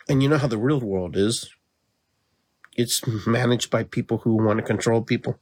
And 0.10 0.22
you 0.22 0.28
know 0.28 0.40
how 0.40 0.48
the 0.48 0.58
real 0.58 0.82
world 0.82 1.16
is 1.16 1.50
it's 2.76 3.02
managed 3.26 3.72
by 3.72 3.86
people 3.86 4.18
who 4.18 4.44
want 4.44 4.60
to 4.60 4.66
control 4.66 5.02
people. 5.02 5.40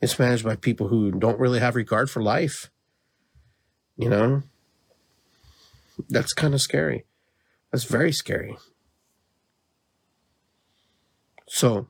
It's 0.00 0.18
managed 0.18 0.44
by 0.44 0.56
people 0.56 0.88
who 0.88 1.12
don't 1.12 1.38
really 1.38 1.60
have 1.60 1.76
regard 1.76 2.08
for 2.08 2.22
life. 2.22 2.70
You 3.94 4.08
know? 4.08 4.42
That's 6.08 6.32
kind 6.32 6.54
of 6.54 6.60
scary. 6.60 7.04
That's 7.70 7.84
very 7.84 8.12
scary. 8.12 8.56
So, 11.48 11.88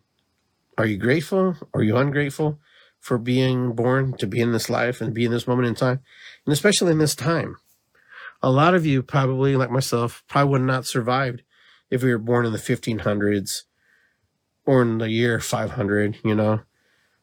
are 0.77 0.87
you 0.87 0.97
grateful? 0.97 1.57
Are 1.73 1.83
you 1.83 1.97
ungrateful 1.97 2.59
for 2.99 3.19
being 3.19 3.73
born, 3.75 4.17
to 4.17 4.27
be 4.27 4.41
in 4.41 4.53
this 4.53 4.69
life 4.69 5.01
and 5.01 5.15
be 5.15 5.25
in 5.25 5.31
this 5.31 5.47
moment 5.47 5.69
in 5.69 5.75
time? 5.75 6.01
And 6.45 6.53
especially 6.53 6.93
in 6.93 6.99
this 6.99 7.15
time. 7.15 7.57
A 8.43 8.51
lot 8.51 8.75
of 8.75 8.85
you 8.85 9.03
probably, 9.03 9.57
like 9.57 9.71
myself, 9.71 10.23
probably 10.29 10.51
would 10.53 10.63
not 10.63 10.87
survived 10.87 11.43
if 11.91 12.03
we 12.03 12.11
were 12.11 12.19
born 12.19 12.45
in 12.45 12.53
the 12.53 12.59
1500s 12.59 13.63
or 14.67 14.83
in 14.83 14.99
the 14.99 15.11
year 15.11 15.41
500, 15.41 16.19
you 16.25 16.35
know, 16.35 16.61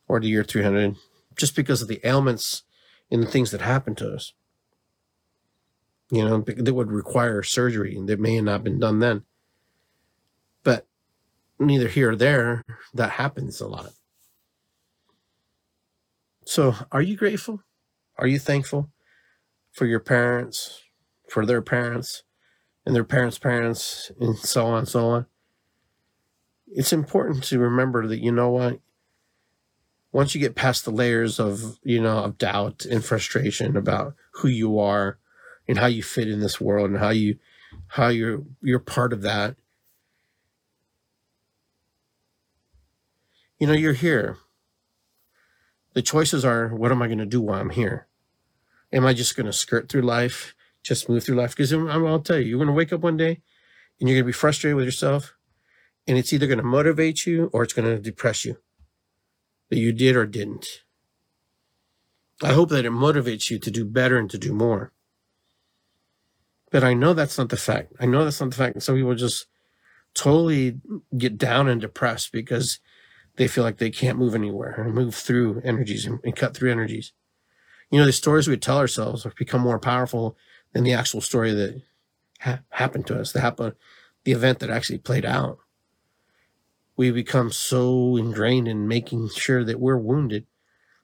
or 0.08 0.20
the 0.20 0.28
year 0.28 0.44
300, 0.44 0.96
just 1.36 1.56
because 1.56 1.82
of 1.82 1.88
the 1.88 2.00
ailments 2.04 2.64
and 3.12 3.22
the 3.22 3.28
things 3.28 3.52
that 3.52 3.62
happened 3.62 3.98
to 3.98 4.10
us. 4.14 4.34
You 6.12 6.26
know, 6.26 6.42
that 6.42 6.74
would 6.74 6.92
require 6.92 7.42
surgery 7.42 7.96
and 7.96 8.08
that 8.10 8.20
may 8.20 8.36
have 8.36 8.44
not 8.44 8.66
been 8.66 8.80
done 8.80 9.00
then. 9.00 9.24
But 10.62 10.86
neither 11.58 11.88
here 11.88 12.12
or 12.12 12.16
there, 12.18 12.64
that 12.94 13.12
happens 13.12 13.62
a 13.62 13.68
lot. 13.68 13.94
So, 16.44 16.76
are 16.92 17.02
you 17.02 17.16
grateful? 17.16 17.64
Are 18.18 18.28
you 18.28 18.40
thankful 18.40 18.90
for 19.72 19.86
your 19.86 20.02
parents, 20.02 20.82
for 21.30 21.46
their 21.46 21.62
parents, 21.62 22.24
and 22.86 22.94
their 22.94 23.06
parents' 23.06 23.40
parents, 23.40 24.12
and 24.20 24.38
so 24.38 24.66
on 24.66 24.80
and 24.80 24.88
so 24.90 25.08
on? 25.08 25.26
It's 26.68 26.92
important 26.92 27.46
to 27.46 27.60
remember 27.60 28.06
that 28.08 28.20
you 28.20 28.34
know 28.34 28.50
what? 28.50 28.80
Once 30.12 30.36
you 30.36 30.42
get 30.42 30.56
past 30.56 30.84
the 30.84 30.92
layers 30.92 31.40
of, 31.40 31.80
you 31.84 32.02
know, 32.02 32.18
of 32.18 32.38
doubt 32.38 32.84
and 32.84 33.06
frustration 33.06 33.78
about 33.78 34.14
who 34.34 34.50
you 34.50 34.78
are 34.78 35.20
and 35.68 35.78
how 35.78 35.88
you 35.88 36.04
fit 36.04 36.28
in 36.28 36.40
this 36.40 36.60
world 36.60 36.90
and 36.90 37.00
how 37.00 37.10
you 37.10 37.38
how 37.88 38.08
you're 38.08 38.44
you're 38.62 38.80
part 38.80 39.14
of 39.14 39.22
that. 39.22 39.56
You 43.60 43.68
know, 43.68 43.74
you're 43.74 43.94
here. 43.94 44.38
The 45.94 46.02
choices 46.02 46.44
are 46.44 46.70
what 46.70 46.92
am 46.92 47.02
I 47.02 47.08
going 47.08 47.20
to 47.20 47.26
do 47.26 47.42
while 47.42 47.60
I'm 47.60 47.70
here? 47.70 48.08
Am 48.92 49.06
I 49.06 49.14
just 49.14 49.36
going 49.36 49.46
to 49.46 49.54
skirt 49.54 49.88
through 49.88 50.02
life 50.02 50.56
just 50.84 51.10
move 51.10 51.24
through 51.24 51.36
life. 51.36 51.56
Because 51.56 51.74
I'll 51.74 52.20
tell 52.20 52.38
you, 52.38 52.46
you're 52.46 52.58
going 52.58 52.68
to 52.68 52.74
wake 52.74 52.94
up 52.94 53.02
one 53.02 53.18
day 53.18 53.42
and 54.00 54.10
you're 54.10 54.18
going 54.18 54.24
to 54.24 54.28
be 54.28 54.32
frustrated 54.34 54.76
with 54.76 54.86
yourself, 54.86 55.36
and 56.08 56.18
it's 56.18 56.34
either 56.34 56.48
going 56.48 56.58
to 56.58 56.64
motivate 56.64 57.26
you 57.26 57.50
or 57.54 57.64
it's 57.64 57.74
going 57.74 57.88
to 57.88 58.02
depress 58.02 58.46
you 58.46 58.58
that 59.70 59.78
you 59.78 59.94
did 59.94 60.16
or 60.16 60.26
didn't. 60.26 60.84
I 62.44 62.54
hope 62.54 62.70
that 62.70 62.86
it 62.86 62.92
motivates 62.92 63.52
you 63.52 63.60
to 63.60 63.70
do 63.70 63.86
better 63.86 64.18
and 64.18 64.30
to 64.32 64.38
do 64.38 64.54
more. 64.54 64.92
But 66.72 66.84
I 66.84 66.94
know 66.94 67.14
that's 67.14 67.38
not 67.38 67.50
the 67.50 67.58
fact. 67.58 67.94
I 68.00 68.06
know 68.06 68.24
that's 68.24 68.40
not 68.40 68.50
the 68.50 68.56
fact. 68.56 68.76
And 68.76 68.84
some 68.84 68.96
people 68.96 69.14
just 69.14 69.46
totally 70.14 70.80
get 71.18 71.38
down 71.38 71.68
and 71.68 71.80
depressed 71.80 72.32
because 72.32 72.80
they 73.36 73.48
feel 73.48 73.64
like 73.64 73.78
they 73.78 73.90
can't 73.90 74.18
move 74.18 74.36
anywhere 74.36 74.82
and 74.82 74.94
move 74.94 75.14
through 75.14 75.62
energies 75.64 76.06
and, 76.06 76.20
and 76.24 76.36
cut 76.36 76.56
through 76.56 76.72
energies. 76.72 77.14
You 77.90 78.00
know, 78.00 78.06
the 78.06 78.14
stories 78.14 78.48
we 78.48 78.58
tell 78.58 78.78
ourselves 78.78 79.24
have 79.24 79.36
become 79.36 79.62
more 79.62 79.80
powerful 79.80 80.38
than 80.74 80.84
the 80.84 80.94
actual 80.94 81.22
story 81.22 81.54
that 81.54 81.82
ha- 82.40 82.62
happened 82.70 83.06
to 83.08 83.20
us, 83.20 83.32
the 83.34 83.42
happen, 83.42 83.74
the 84.24 84.32
event 84.32 84.60
that 84.60 84.70
actually 84.70 85.00
played 85.00 85.26
out. 85.26 85.60
We 86.96 87.12
become 87.12 87.52
so 87.52 88.16
ingrained 88.16 88.68
in 88.68 88.88
making 88.88 89.30
sure 89.30 89.64
that 89.66 89.80
we're 89.80 89.98
wounded 89.98 90.46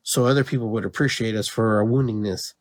so 0.04 0.26
other 0.26 0.46
people 0.46 0.70
would 0.70 0.86
appreciate 0.86 1.36
us 1.36 1.50
for 1.50 1.76
our 1.78 1.86
woundingness 1.86 2.54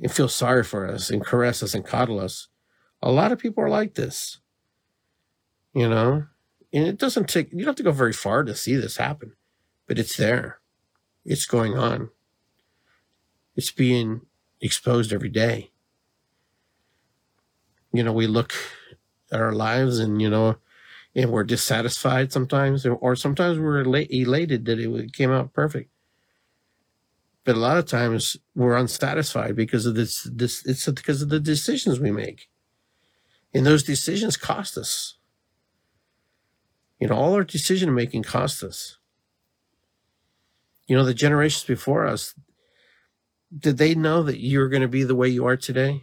and 0.00 0.12
feel 0.12 0.28
sorry 0.28 0.64
for 0.64 0.86
us 0.86 1.10
and 1.10 1.24
caress 1.24 1.62
us 1.62 1.74
and 1.74 1.84
coddle 1.84 2.20
us. 2.20 2.48
A 3.02 3.10
lot 3.10 3.32
of 3.32 3.38
people 3.38 3.64
are 3.64 3.68
like 3.70 3.94
this, 3.94 4.38
you 5.74 5.88
know, 5.88 6.26
and 6.72 6.86
it 6.86 6.98
doesn't 6.98 7.28
take, 7.28 7.52
you 7.52 7.58
don't 7.58 7.68
have 7.68 7.76
to 7.76 7.82
go 7.82 7.92
very 7.92 8.12
far 8.12 8.44
to 8.44 8.54
see 8.54 8.76
this 8.76 8.96
happen. 8.96 9.34
but 9.86 9.98
it's 9.98 10.16
there. 10.16 10.58
It's 11.24 11.46
going 11.46 11.76
on. 11.76 12.10
It's 13.56 13.70
being 13.70 14.22
exposed 14.60 15.12
every 15.12 15.28
day. 15.28 15.70
You 17.92 18.02
know, 18.02 18.12
we 18.14 18.26
look 18.26 18.54
at 19.30 19.40
our 19.40 19.52
lives 19.52 19.98
and, 19.98 20.22
you 20.22 20.30
know, 20.30 20.56
and 21.14 21.30
we're 21.30 21.44
dissatisfied 21.44 22.32
sometimes, 22.32 22.86
or 22.86 23.16
sometimes 23.16 23.58
we're 23.58 23.82
elated 23.82 24.64
that 24.64 24.78
it 24.78 25.12
came 25.12 25.30
out 25.30 25.52
perfect. 25.52 25.91
But 27.44 27.56
a 27.56 27.60
lot 27.60 27.76
of 27.76 27.86
times 27.86 28.36
we're 28.54 28.76
unsatisfied 28.76 29.56
because 29.56 29.84
of 29.86 29.94
this, 29.94 30.28
this, 30.32 30.64
it's 30.64 30.86
because 30.86 31.22
of 31.22 31.28
the 31.28 31.40
decisions 31.40 31.98
we 31.98 32.12
make. 32.12 32.48
And 33.52 33.66
those 33.66 33.82
decisions 33.82 34.36
cost 34.36 34.78
us. 34.78 35.18
You 37.00 37.08
know, 37.08 37.16
all 37.16 37.34
our 37.34 37.44
decision 37.44 37.94
making 37.94 38.22
cost 38.22 38.62
us. 38.62 38.98
You 40.86 40.96
know, 40.96 41.04
the 41.04 41.14
generations 41.14 41.64
before 41.64 42.06
us, 42.06 42.34
did 43.56 43.76
they 43.76 43.94
know 43.94 44.22
that 44.22 44.40
you're 44.40 44.68
going 44.68 44.82
to 44.82 44.88
be 44.88 45.02
the 45.02 45.16
way 45.16 45.28
you 45.28 45.44
are 45.44 45.56
today? 45.56 46.02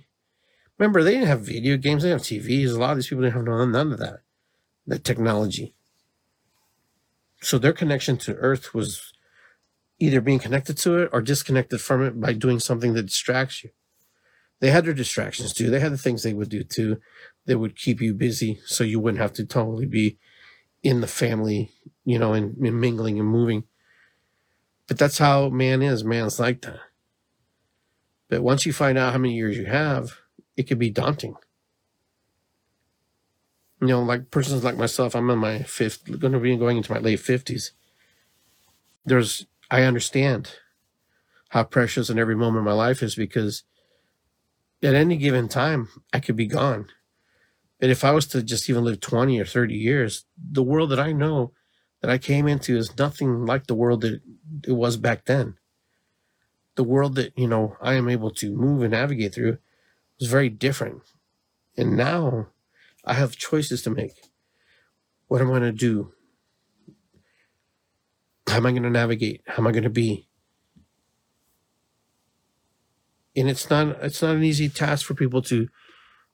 Remember, 0.77 1.03
they 1.03 1.13
didn't 1.13 1.27
have 1.27 1.41
video 1.41 1.77
games, 1.77 2.03
they 2.03 2.10
didn't 2.10 2.25
have 2.25 2.43
TVs. 2.43 2.74
A 2.74 2.79
lot 2.79 2.91
of 2.91 2.98
these 2.98 3.08
people 3.08 3.24
didn't 3.24 3.36
have 3.36 3.46
none, 3.46 3.72
none 3.72 3.91
of 3.93 4.00
that, 4.00 4.19
that 4.88 5.03
technology. 5.03 5.74
So 7.41 7.58
their 7.58 7.74
connection 7.74 8.17
to 8.17 8.36
Earth 8.36 8.74
was 8.74 9.13
either 10.00 10.22
being 10.22 10.39
connected 10.39 10.77
to 10.77 10.98
it 10.98 11.10
or 11.12 11.22
disconnected 11.22 11.82
from 11.82 12.03
it 12.03 12.20
by 12.20 12.34
doing 12.34 12.60
something 12.60 12.94
that 12.94 13.08
distracts 13.08 13.63
you. 13.63 13.70
They 14.60 14.72
had 14.72 14.86
their 14.86 14.94
distractions 14.94 15.53
too. 15.53 15.70
They 15.70 15.79
had 15.79 15.94
the 15.94 15.98
things 15.98 16.24
they 16.24 16.34
would 16.34 16.50
do 16.50 16.63
too 16.63 16.98
that 17.46 17.60
would 17.60 17.75
keep 17.75 18.01
you 18.01 18.13
busy 18.13 18.60
so 18.65 18.84
you 18.84 19.00
wouldn't 19.00 19.22
have 19.22 19.34
to 19.34 19.46
totally 19.46 19.86
be 19.86 20.18
in 20.84 21.01
the 21.01 21.08
family, 21.08 21.72
you 22.06 22.20
know, 22.20 22.34
and, 22.34 22.56
and 22.58 22.79
mingling 22.79 23.20
and 23.20 23.27
moving. 23.27 23.63
But 24.88 24.98
that's 24.98 25.18
how 25.18 25.50
man 25.50 25.82
is. 25.82 26.03
Man's 26.03 26.39
like 26.39 26.62
that. 26.62 26.79
But 28.29 28.44
once 28.44 28.65
you 28.65 28.74
find 28.74 28.98
out 28.98 29.13
how 29.13 29.20
many 29.20 29.34
years 29.34 29.58
you 29.58 29.65
have, 29.65 30.18
it 30.56 30.68
can 30.68 30.77
be 30.77 30.89
daunting. 30.89 31.36
You 33.82 33.88
know, 33.88 34.01
like 34.01 34.29
persons 34.29 34.63
like 34.63 34.77
myself, 34.77 35.15
I'm 35.15 35.29
in 35.29 35.39
my 35.39 35.60
fifth, 35.60 36.20
going 36.20 36.34
to 36.34 36.39
be 36.39 36.56
going 36.58 36.77
into 36.77 36.91
my 36.91 37.00
late 37.00 37.20
50s. 37.20 37.72
There's, 39.06 39.48
I 39.71 39.83
understand 39.83 40.51
how 41.49 41.63
precious 41.63 42.09
in 42.09 42.19
every 42.19 42.35
moment 42.35 42.59
of 42.59 42.63
my 42.63 42.73
life 42.73 43.01
is 43.03 43.15
because 43.15 43.63
at 44.81 44.95
any 44.95 45.17
given 45.17 45.47
time, 45.47 45.89
I 46.13 46.19
could 46.19 46.35
be 46.35 46.47
gone. 46.47 46.88
And 47.81 47.91
if 47.91 48.03
I 48.03 48.11
was 48.11 48.27
to 48.27 48.43
just 48.43 48.69
even 48.69 48.83
live 48.83 48.99
20 48.99 49.39
or 49.39 49.45
30 49.45 49.73
years, 49.73 50.25
the 50.38 50.63
world 50.63 50.89
that 50.91 50.99
I 50.99 51.11
know 51.11 51.53
that 52.01 52.09
I 52.09 52.17
came 52.17 52.47
into 52.47 52.77
is 52.77 52.97
nothing 52.97 53.45
like 53.45 53.67
the 53.67 53.75
world 53.75 54.01
that 54.01 54.21
it 54.65 54.71
was 54.71 54.97
back 54.97 55.25
then. 55.25 55.55
The 56.75 56.83
world 56.83 57.15
that, 57.15 57.38
you 57.38 57.47
know, 57.47 57.77
I 57.81 57.93
am 57.93 58.09
able 58.09 58.31
to 58.31 58.55
move 58.55 58.81
and 58.81 58.91
navigate 58.91 59.33
through 59.33 59.57
was 60.19 60.29
very 60.29 60.49
different. 60.49 61.01
And 61.77 61.97
now 61.97 62.47
I 63.05 63.13
have 63.13 63.35
choices 63.35 63.81
to 63.83 63.89
make. 63.89 64.13
What 65.27 65.41
am 65.41 65.47
I 65.47 65.59
going 65.59 65.61
to 65.63 65.71
do? 65.71 66.13
How 68.50 68.58
am 68.58 68.65
I 68.65 68.72
going 68.72 68.84
to 68.84 68.89
navigate? 68.89 69.41
How 69.46 69.58
am 69.58 69.68
I 69.68 69.72
going 69.72 69.84
to 69.84 69.89
be? 69.89 70.27
And 73.36 73.50
it's 73.50 73.70
not 73.70 74.03
it's 74.03 74.22
not 74.22 74.36
an 74.36 74.44
easy 74.44 74.70
task 74.70 75.06
for 75.06 75.13
people 75.13 75.41
to 75.44 75.70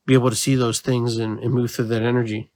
be 0.05 0.13
able 0.13 0.29
to 0.29 0.35
see 0.35 0.55
those 0.55 0.79
things 0.79 1.17
and, 1.17 1.39
and 1.39 1.53
move 1.53 1.71
through 1.71 1.85
that 1.85 2.01
energy. 2.01 2.51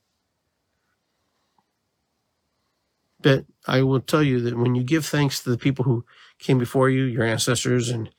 But 3.22 3.46
I 3.68 3.82
will 3.82 4.00
tell 4.00 4.24
you 4.24 4.40
that 4.42 4.58
when 4.58 4.76
you 4.76 4.84
give 4.84 5.06
thanks 5.06 5.44
to 5.44 5.50
the 5.50 5.58
people 5.58 5.84
who 5.84 6.06
came 6.40 6.58
before 6.58 6.90
you, 6.90 7.04
your 7.04 7.26
ancestors, 7.26 7.90
and 7.90 8.10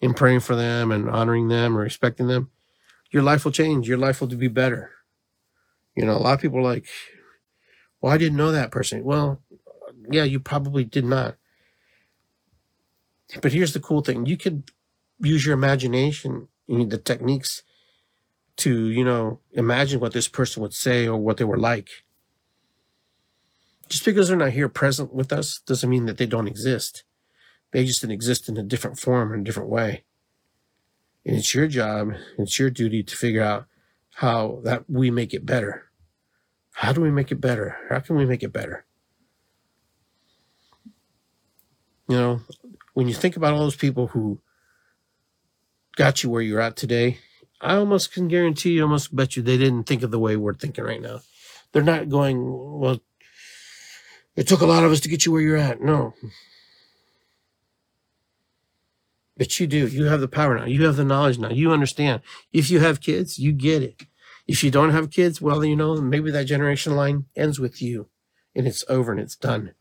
in 0.00 0.14
praying 0.14 0.40
for 0.40 0.54
them 0.54 0.92
and 0.92 1.10
honoring 1.10 1.48
them 1.48 1.76
or 1.76 1.80
respecting 1.80 2.28
them, 2.28 2.50
your 3.10 3.24
life 3.24 3.44
will 3.44 3.52
change. 3.52 3.88
Your 3.88 3.98
life 3.98 4.20
will 4.20 4.28
be 4.28 4.48
better. 4.48 4.92
You 5.96 6.04
know, 6.04 6.12
a 6.12 6.18
lot 6.18 6.34
of 6.34 6.40
people 6.40 6.58
are 6.58 6.62
like, 6.62 6.86
well, 8.00 8.12
I 8.12 8.18
didn't 8.18 8.36
know 8.36 8.52
that 8.52 8.70
person. 8.70 9.02
Well, 9.02 9.42
yeah, 10.10 10.24
you 10.24 10.40
probably 10.40 10.84
did 10.84 11.04
not. 11.04 11.36
But 13.42 13.52
here's 13.52 13.72
the 13.72 13.80
cool 13.80 14.02
thing 14.02 14.26
you 14.26 14.36
could 14.36 14.70
use 15.20 15.44
your 15.44 15.54
imagination 15.54 16.48
and 16.68 16.90
the 16.90 16.98
techniques 16.98 17.62
to, 18.58 18.88
you 18.88 19.04
know, 19.04 19.40
imagine 19.52 20.00
what 20.00 20.12
this 20.12 20.28
person 20.28 20.62
would 20.62 20.74
say 20.74 21.06
or 21.06 21.16
what 21.16 21.36
they 21.36 21.44
were 21.44 21.58
like. 21.58 21.88
Just 23.88 24.04
because 24.04 24.28
they're 24.28 24.36
not 24.36 24.52
here 24.52 24.68
present 24.68 25.12
with 25.12 25.32
us 25.32 25.60
doesn't 25.66 25.90
mean 25.90 26.06
that 26.06 26.18
they 26.18 26.26
don't 26.26 26.48
exist. 26.48 27.04
They 27.72 27.84
just 27.84 28.00
didn't 28.00 28.14
exist 28.14 28.48
in 28.48 28.56
a 28.56 28.62
different 28.62 28.98
form 28.98 29.32
in 29.32 29.40
a 29.40 29.44
different 29.44 29.68
way. 29.68 30.04
And 31.24 31.36
it's 31.36 31.54
your 31.54 31.66
job, 31.66 32.12
it's 32.38 32.58
your 32.58 32.70
duty 32.70 33.02
to 33.02 33.16
figure 33.16 33.42
out 33.42 33.66
how 34.14 34.60
that 34.64 34.88
we 34.88 35.10
make 35.10 35.34
it 35.34 35.44
better. 35.44 35.90
How 36.72 36.92
do 36.92 37.00
we 37.00 37.10
make 37.10 37.32
it 37.32 37.40
better? 37.40 37.76
How 37.88 38.00
can 38.00 38.16
we 38.16 38.26
make 38.26 38.42
it 38.42 38.52
better? 38.52 38.84
You 42.08 42.16
know, 42.16 42.40
when 42.94 43.08
you 43.08 43.14
think 43.14 43.36
about 43.36 43.54
all 43.54 43.60
those 43.60 43.76
people 43.76 44.08
who 44.08 44.40
got 45.96 46.22
you 46.22 46.30
where 46.30 46.42
you're 46.42 46.60
at 46.60 46.76
today, 46.76 47.18
I 47.60 47.76
almost 47.76 48.12
can 48.12 48.28
guarantee 48.28 48.72
you, 48.72 48.82
almost 48.82 49.14
bet 49.14 49.36
you 49.36 49.42
they 49.42 49.58
didn't 49.58 49.84
think 49.84 50.02
of 50.02 50.10
the 50.10 50.18
way 50.18 50.36
we're 50.36 50.54
thinking 50.54 50.84
right 50.84 51.00
now. 51.00 51.20
They're 51.72 51.82
not 51.82 52.08
going, 52.08 52.42
well, 52.80 53.00
it 54.36 54.46
took 54.46 54.60
a 54.60 54.66
lot 54.66 54.84
of 54.84 54.92
us 54.92 55.00
to 55.00 55.08
get 55.08 55.26
you 55.26 55.32
where 55.32 55.40
you're 55.40 55.56
at. 55.56 55.80
No. 55.80 56.14
But 59.36 59.58
you 59.58 59.66
do. 59.66 59.86
You 59.86 60.04
have 60.04 60.20
the 60.20 60.28
power 60.28 60.58
now. 60.58 60.64
You 60.64 60.84
have 60.84 60.96
the 60.96 61.04
knowledge 61.04 61.38
now. 61.38 61.50
You 61.50 61.72
understand. 61.72 62.22
If 62.52 62.70
you 62.70 62.80
have 62.80 63.00
kids, 63.00 63.38
you 63.38 63.52
get 63.52 63.82
it. 63.82 64.02
If 64.46 64.62
you 64.62 64.70
don't 64.70 64.90
have 64.90 65.10
kids, 65.10 65.40
well, 65.40 65.64
you 65.64 65.76
know, 65.76 65.96
maybe 66.00 66.30
that 66.30 66.44
generation 66.44 66.94
line 66.94 67.26
ends 67.34 67.58
with 67.58 67.82
you 67.82 68.08
and 68.54 68.66
it's 68.66 68.84
over 68.88 69.10
and 69.12 69.20
it's 69.20 69.36
done. 69.36 69.74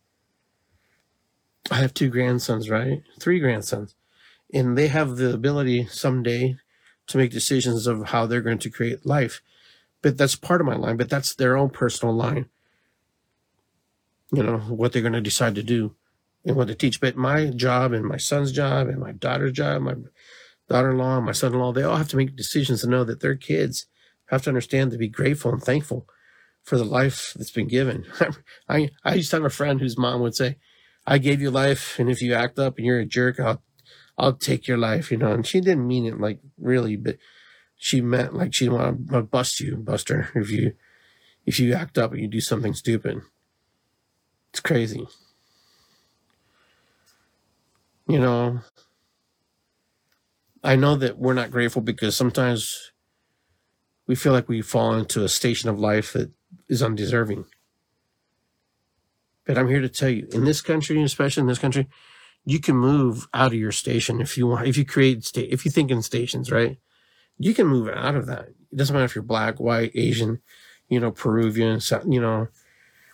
I 1.72 1.76
have 1.76 1.94
two 1.94 2.10
grandsons, 2.10 2.70
right? 2.70 3.02
Three 3.20 3.40
grandsons. 3.40 3.96
And 4.54 4.78
they 4.78 4.88
have 4.88 5.16
the 5.16 5.34
ability 5.34 5.88
someday 5.88 6.58
to 7.08 7.18
make 7.18 7.32
decisions 7.32 7.88
of 7.88 8.10
how 8.10 8.26
they're 8.26 8.42
going 8.42 8.60
to 8.60 8.70
create 8.70 9.06
life. 9.06 9.42
But 10.02 10.18
that's 10.18 10.36
part 10.36 10.62
of 10.62 10.68
my 10.68 10.76
line, 10.76 10.98
but 10.98 11.10
that's 11.10 11.34
their 11.34 11.58
own 11.58 11.70
personal 11.70 12.14
line. 12.14 12.48
You 14.32 14.44
know, 14.44 14.58
what 14.60 14.92
they're 14.92 15.02
going 15.02 15.14
to 15.14 15.22
decide 15.22 15.56
to 15.56 15.64
do 15.64 15.96
and 16.46 16.56
what 16.56 16.68
to 16.68 16.76
teach. 16.76 17.02
But 17.02 17.16
my 17.16 17.48
job 17.48 17.94
and 17.94 18.06
my 18.06 18.18
son's 18.18 18.52
job 18.52 18.88
and 18.88 19.00
my 19.00 19.12
daughter's 19.12 19.54
job, 19.54 19.82
my 19.82 19.96
daughter 20.70 20.92
in 20.92 20.98
law, 20.98 21.20
my 21.22 21.32
son 21.32 21.54
in 21.54 21.60
law, 21.60 21.72
they 21.72 21.84
all 21.84 21.98
have 21.98 22.10
to 22.10 22.18
make 22.18 22.36
decisions 22.36 22.82
to 22.82 22.88
know 22.88 23.04
that 23.04 23.22
their 23.22 23.36
kids 23.36 23.88
have 24.28 24.44
to 24.44 24.50
understand 24.50 24.92
to 24.92 24.98
be 24.98 25.08
grateful 25.08 25.52
and 25.52 25.62
thankful 25.64 26.08
for 26.64 26.78
the 26.78 26.84
life 26.84 27.34
that's 27.36 27.52
been 27.52 27.68
given. 27.68 28.06
I, 28.70 28.90
I 29.04 29.16
used 29.16 29.30
to 29.32 29.38
have 29.38 29.46
a 29.46 29.50
friend 29.50 29.80
whose 29.80 29.98
mom 29.98 30.22
would 30.22 30.36
say, 30.36 30.58
I 31.08 31.18
gave 31.18 31.42
you 31.42 31.52
life, 31.52 32.00
and 32.00 32.10
if 32.10 32.22
you 32.22 32.34
act 32.34 32.60
up 32.60 32.78
and 32.78 32.86
you're 32.86 33.00
a 33.00 33.06
jerk, 33.06 33.40
I'll 33.40 33.62
I'll 34.18 34.34
take 34.34 34.68
your 34.68 34.78
life, 34.78 35.12
you 35.12 35.18
know. 35.18 35.34
And 35.34 35.46
she 35.46 35.62
didn't 35.62 35.88
mean 35.88 36.06
it 36.06 36.20
like 36.20 36.40
really, 36.58 36.96
but 36.96 37.18
she 37.78 38.02
meant 38.02 38.36
like 38.36 38.54
she 38.54 38.70
want 38.70 39.10
to 39.12 39.24
bust 39.24 39.60
you, 39.60 39.78
Buster, 39.78 40.30
if 40.36 40.52
you 40.52 40.74
if 41.46 41.60
you 41.60 41.74
act 41.74 41.98
up 41.98 42.12
and 42.14 42.22
you 42.22 42.28
do 42.28 42.42
something 42.42 42.74
stupid. 42.74 43.22
It's 44.52 44.60
crazy. 44.62 45.08
You 48.08 48.20
know, 48.20 48.60
I 50.64 50.76
know 50.76 50.96
that 50.96 51.18
we're 51.18 51.34
not 51.34 51.52
grateful 51.52 51.82
because 51.82 52.16
sometimes 52.16 52.92
we 54.08 54.16
feel 54.16 54.34
like 54.34 54.48
we 54.50 54.62
fall 54.62 54.96
into 54.96 55.24
a 55.24 55.30
station 55.30 55.70
of 55.70 55.80
life 55.80 56.14
that 56.14 56.32
is 56.70 56.82
undeserving. 56.84 57.46
But 59.46 59.58
I'm 59.58 59.68
here 59.68 59.82
to 59.82 59.90
tell 59.90 60.10
you, 60.10 60.28
in 60.32 60.44
this 60.44 60.62
country, 60.62 61.02
especially 61.02 61.42
in 61.42 61.48
this 61.48 61.60
country, 61.60 61.88
you 62.46 62.60
can 62.60 62.76
move 62.76 63.28
out 63.34 63.54
of 63.54 63.60
your 63.60 63.72
station 63.72 64.22
if 64.22 64.38
you 64.38 64.48
want. 64.48 64.68
If 64.68 64.78
you 64.78 64.86
create 64.86 65.24
state, 65.24 65.52
if 65.52 65.66
you 65.66 65.72
think 65.72 65.92
in 65.92 66.02
stations, 66.02 66.52
right? 66.52 66.78
You 67.38 67.54
can 67.54 67.68
move 67.68 67.90
out 67.90 68.16
of 68.16 68.28
that. 68.28 68.50
It 68.72 68.76
doesn't 68.76 68.94
matter 68.94 69.06
if 69.06 69.16
you're 69.16 69.24
black, 69.24 69.60
white, 69.60 69.92
Asian, 69.96 70.42
you 70.90 71.00
know, 71.00 71.12
Peruvian, 71.12 71.80
you 72.08 72.22
know, 72.22 72.48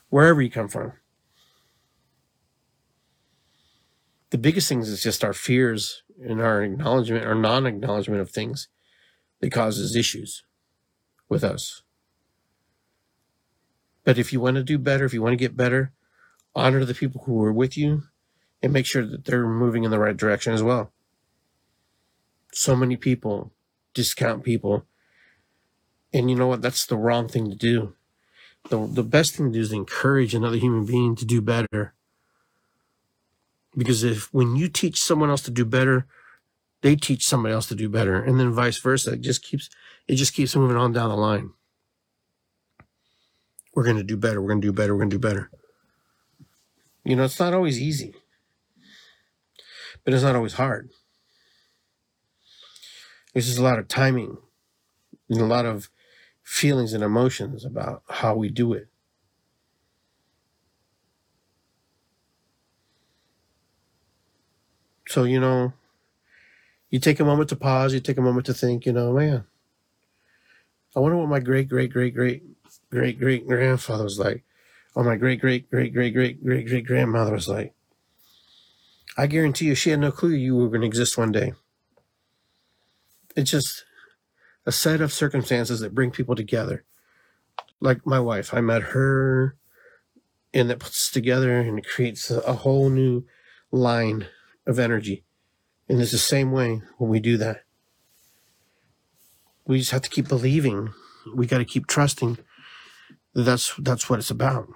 wherever 0.09 0.41
you 0.41 0.49
come 0.49 0.67
from. 0.67 0.93
The 4.29 4.37
biggest 4.37 4.69
things 4.69 4.87
is 4.87 5.03
just 5.03 5.23
our 5.23 5.33
fears 5.33 6.03
and 6.23 6.41
our 6.41 6.63
acknowledgement 6.63 7.25
or 7.25 7.35
non-acknowledgement 7.35 8.21
of 8.21 8.29
things 8.29 8.69
that 9.39 9.51
causes 9.51 9.95
issues 9.95 10.43
with 11.27 11.43
us. 11.43 11.81
But 14.03 14.17
if 14.17 14.31
you 14.31 14.39
want 14.39 14.55
to 14.55 14.63
do 14.63 14.77
better, 14.77 15.05
if 15.05 15.13
you 15.13 15.21
want 15.21 15.33
to 15.33 15.37
get 15.37 15.57
better, 15.57 15.91
honor 16.55 16.85
the 16.85 16.93
people 16.93 17.23
who 17.25 17.41
are 17.43 17.53
with 17.53 17.77
you 17.77 18.03
and 18.61 18.73
make 18.73 18.85
sure 18.85 19.05
that 19.05 19.25
they're 19.25 19.47
moving 19.47 19.83
in 19.83 19.91
the 19.91 19.99
right 19.99 20.15
direction 20.15 20.53
as 20.53 20.63
well. 20.63 20.91
So 22.53 22.75
many 22.75 22.97
people 22.97 23.51
discount 23.93 24.43
people. 24.43 24.85
And 26.13 26.29
you 26.29 26.35
know 26.35 26.47
what? 26.47 26.61
That's 26.61 26.85
the 26.85 26.97
wrong 26.97 27.27
thing 27.27 27.49
to 27.49 27.55
do. 27.55 27.93
The, 28.69 28.85
the 28.85 29.03
best 29.03 29.35
thing 29.35 29.47
to 29.47 29.53
do 29.53 29.61
is 29.61 29.71
encourage 29.71 30.35
another 30.35 30.57
human 30.57 30.85
being 30.85 31.15
to 31.15 31.25
do 31.25 31.41
better. 31.41 31.93
Because 33.75 34.03
if 34.03 34.31
when 34.33 34.55
you 34.55 34.67
teach 34.67 35.01
someone 35.01 35.29
else 35.29 35.41
to 35.43 35.51
do 35.51 35.65
better, 35.65 36.05
they 36.81 36.95
teach 36.95 37.25
somebody 37.25 37.53
else 37.53 37.67
to 37.67 37.75
do 37.75 37.87
better, 37.89 38.21
and 38.21 38.39
then 38.39 38.51
vice 38.51 38.79
versa. 38.79 39.13
It 39.13 39.21
just 39.21 39.43
keeps 39.43 39.69
it 40.07 40.15
just 40.15 40.33
keeps 40.33 40.55
moving 40.55 40.77
on 40.77 40.91
down 40.91 41.09
the 41.09 41.15
line. 41.15 41.51
We're 43.73 43.85
gonna 43.85 44.03
do 44.03 44.17
better. 44.17 44.41
We're 44.41 44.49
gonna 44.49 44.61
do 44.61 44.73
better. 44.73 44.93
We're 44.93 45.01
gonna 45.01 45.11
do 45.11 45.19
better. 45.19 45.49
You 47.03 47.15
know, 47.15 47.23
it's 47.25 47.39
not 47.39 47.53
always 47.53 47.79
easy, 47.79 48.15
but 50.03 50.13
it's 50.13 50.23
not 50.23 50.35
always 50.35 50.53
hard. 50.53 50.89
There's 53.33 53.47
just 53.47 53.57
a 53.59 53.63
lot 53.63 53.79
of 53.79 53.87
timing 53.87 54.37
and 55.29 55.41
a 55.41 55.45
lot 55.45 55.65
of 55.65 55.89
feelings 56.43 56.93
and 56.93 57.03
emotions 57.03 57.65
about 57.65 58.03
how 58.09 58.35
we 58.35 58.49
do 58.49 58.73
it. 58.73 58.89
So, 65.07 65.23
you 65.23 65.39
know, 65.39 65.73
you 66.89 66.99
take 66.99 67.19
a 67.19 67.25
moment 67.25 67.49
to 67.49 67.55
pause, 67.55 67.93
you 67.93 67.99
take 67.99 68.17
a 68.17 68.21
moment 68.21 68.45
to 68.45 68.53
think, 68.53 68.85
you 68.85 68.93
know, 68.93 69.13
man, 69.13 69.45
I 70.95 70.99
wonder 70.99 71.17
what 71.17 71.29
my 71.29 71.39
great, 71.39 71.69
great, 71.69 71.91
great, 71.91 72.13
great, 72.13 72.43
great, 72.89 73.19
great 73.19 73.47
grandfather 73.47 74.03
was 74.03 74.19
like, 74.19 74.43
or 74.95 75.04
my 75.04 75.15
great, 75.15 75.39
great, 75.41 75.69
great, 75.69 75.93
great, 75.93 76.13
great, 76.13 76.43
great, 76.43 76.67
great 76.67 76.86
grandmother 76.86 77.34
was 77.34 77.47
like. 77.47 77.73
I 79.17 79.27
guarantee 79.27 79.65
you, 79.65 79.75
she 79.75 79.89
had 79.89 79.99
no 79.99 80.12
clue 80.12 80.32
you 80.32 80.56
were 80.56 80.69
going 80.69 80.82
to 80.82 80.88
exist 80.88 81.17
one 81.17 81.32
day. 81.32 81.54
It's 83.36 83.51
just 83.51 83.86
a 84.65 84.71
set 84.71 85.01
of 85.01 85.12
circumstances 85.12 85.80
that 85.80 85.95
bring 85.95 86.12
people 86.12 86.36
together. 86.36 86.84
Like 87.80 88.06
my 88.06 88.19
wife, 88.19 88.54
I 88.54 88.62
met 88.62 88.82
her, 88.82 89.58
and 90.54 90.69
that 90.69 90.80
puts 90.80 91.10
together 91.12 91.60
and 91.60 91.80
it 91.80 91.88
creates 91.88 92.30
a, 92.30 92.54
whole 92.54 92.89
new 92.89 93.25
line 93.71 94.27
of 94.67 94.80
energy. 94.80 95.23
And 95.88 96.01
it's 96.01 96.12
the 96.12 96.17
same 96.17 96.51
way 96.51 96.82
when 96.97 97.10
we 97.10 97.19
do 97.19 97.38
that. 97.38 97.63
We 99.65 99.80
just 99.80 99.91
have 99.91 100.01
to 100.01 100.10
keep 100.10 100.27
believing. 100.27 100.93
We 101.34 101.47
got 101.47 101.60
to 101.60 101.65
keep 101.65 101.88
trusting. 101.88 102.38
that 103.34 103.43
That's 103.43 103.73
that's 103.77 104.10
what 104.10 104.19
it's 104.19 104.32
about. 104.32 104.67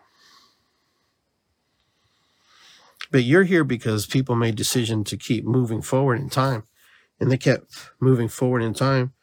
But 3.16 3.24
you're 3.24 3.46
here 3.46 3.64
because 3.64 4.06
people 4.06 4.36
made 4.36 4.56
decision 4.58 5.06
to 5.06 5.16
keep 5.16 5.46
moving 5.46 5.82
forward 5.82 6.20
in 6.20 6.30
time, 6.30 6.64
and 7.18 7.32
they 7.32 7.38
kept 7.38 7.92
moving 8.02 8.28
forward 8.28 8.62
in 8.62 8.74
time 8.74 9.14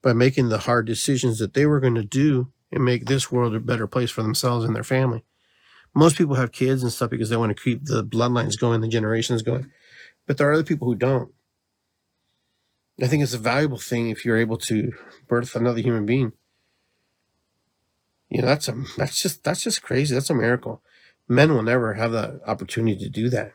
by 0.00 0.14
making 0.14 0.48
the 0.48 0.60
hard 0.60 0.86
decisions 0.86 1.38
that 1.38 1.52
they 1.52 1.66
were 1.66 1.78
going 1.78 1.96
to 1.96 2.02
do 2.02 2.50
and 2.72 2.82
make 2.82 3.04
this 3.04 3.30
world 3.30 3.54
a 3.54 3.60
better 3.60 3.86
place 3.86 4.10
for 4.10 4.22
themselves 4.22 4.64
and 4.64 4.74
their 4.74 4.82
family. 4.82 5.24
Most 5.94 6.16
people 6.16 6.36
have 6.36 6.52
kids 6.52 6.82
and 6.82 6.90
stuff 6.90 7.10
because 7.10 7.28
they 7.28 7.36
want 7.36 7.54
to 7.54 7.62
keep 7.62 7.84
the 7.84 8.02
bloodlines 8.02 8.58
going, 8.58 8.80
the 8.80 8.88
generations 8.88 9.42
going. 9.42 9.70
But 10.26 10.38
there 10.38 10.48
are 10.48 10.54
other 10.54 10.64
people 10.64 10.88
who 10.88 10.94
don't. 10.94 11.30
I 12.98 13.08
think 13.08 13.22
it's 13.22 13.34
a 13.34 13.38
valuable 13.38 13.76
thing 13.76 14.08
if 14.08 14.24
you're 14.24 14.38
able 14.38 14.56
to 14.56 14.90
birth 15.28 15.54
another 15.54 15.82
human 15.82 16.06
being. 16.06 16.32
You 18.30 18.40
know, 18.40 18.48
that's 18.48 18.68
a 18.68 18.84
that's 18.96 19.20
just 19.20 19.44
that's 19.44 19.62
just 19.62 19.82
crazy. 19.82 20.14
That's 20.14 20.30
a 20.30 20.34
miracle. 20.34 20.82
Men 21.28 21.52
will 21.52 21.62
never 21.62 21.94
have 21.94 22.12
the 22.12 22.40
opportunity 22.46 22.98
to 23.04 23.10
do 23.10 23.28
that. 23.28 23.52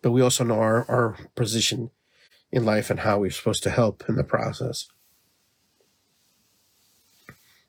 But 0.00 0.12
we 0.12 0.22
also 0.22 0.44
know 0.44 0.60
our, 0.60 0.88
our 0.88 1.16
position 1.34 1.90
in 2.52 2.64
life 2.64 2.88
and 2.88 3.00
how 3.00 3.18
we're 3.18 3.30
supposed 3.30 3.64
to 3.64 3.70
help 3.70 4.04
in 4.08 4.14
the 4.14 4.22
process. 4.22 4.86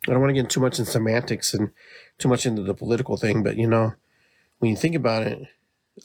I 0.07 0.11
don't 0.11 0.21
want 0.21 0.35
to 0.35 0.41
get 0.41 0.51
too 0.51 0.59
much 0.59 0.77
in 0.77 0.85
semantics 0.85 1.53
and 1.55 1.71
too 2.19 2.27
much 2.27 2.45
into 2.45 2.61
the 2.61 2.75
political 2.75 3.17
thing, 3.17 3.41
but 3.41 3.57
you 3.57 3.67
know, 3.67 3.93
when 4.59 4.69
you 4.69 4.77
think 4.77 4.95
about 4.95 5.23
it, 5.23 5.47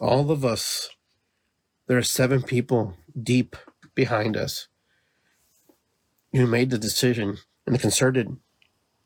all 0.01 0.31
of 0.31 0.45
us, 0.45 0.89
there 1.87 1.99
are 1.99 2.03
seven 2.03 2.43
people 2.43 2.95
deep 3.21 3.57
behind 3.95 4.37
us 4.37 4.69
who 6.33 6.47
made 6.47 6.71
the 6.71 6.79
decision 6.79 7.39
and 7.67 7.75
the 7.75 7.79
concerted 7.79 8.37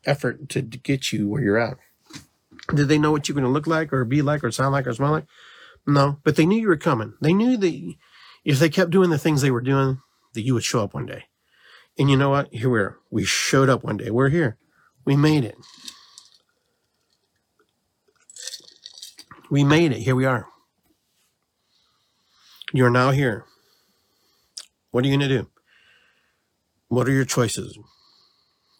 effort 0.05 0.47
to 0.49 0.61
get 0.61 1.11
you 1.11 1.27
where 1.27 1.41
you're 1.41 1.57
at. 1.57 1.77
Did 2.73 2.87
they 2.87 2.97
know 2.97 3.11
what 3.11 3.27
you're 3.27 3.33
going 3.33 3.45
to 3.45 3.51
look 3.51 3.67
like 3.67 3.93
or 3.93 4.05
be 4.05 4.21
like 4.21 4.43
or 4.43 4.51
sound 4.51 4.73
like 4.73 4.87
or 4.87 4.93
smell 4.93 5.11
like? 5.11 5.27
No, 5.87 6.19
but 6.23 6.35
they 6.35 6.45
knew 6.45 6.59
you 6.59 6.67
were 6.67 6.77
coming. 6.77 7.13
They 7.21 7.33
knew 7.33 7.57
that 7.57 7.93
if 8.43 8.59
they 8.59 8.69
kept 8.69 8.91
doing 8.91 9.09
the 9.09 9.17
things 9.17 9.41
they 9.41 9.51
were 9.51 9.61
doing, 9.61 9.99
that 10.33 10.41
you 10.41 10.53
would 10.53 10.63
show 10.63 10.83
up 10.83 10.93
one 10.93 11.05
day. 11.05 11.25
And 11.97 12.09
you 12.09 12.17
know 12.17 12.29
what? 12.29 12.53
Here 12.53 12.69
we 12.69 12.79
are. 12.79 12.97
We 13.09 13.23
showed 13.23 13.69
up 13.69 13.83
one 13.83 13.97
day. 13.97 14.09
We're 14.09 14.29
here. 14.29 14.57
We 15.05 15.15
made 15.15 15.45
it. 15.45 15.55
We 19.49 19.63
made 19.63 19.91
it. 19.91 19.99
Here 19.99 20.15
we 20.15 20.25
are. 20.25 20.47
You're 22.73 22.89
now 22.89 23.11
here. 23.11 23.45
What 24.91 25.03
are 25.03 25.07
you 25.07 25.17
going 25.17 25.29
to 25.29 25.37
do? 25.41 25.49
What 26.87 27.07
are 27.07 27.11
your 27.11 27.25
choices? 27.25 27.77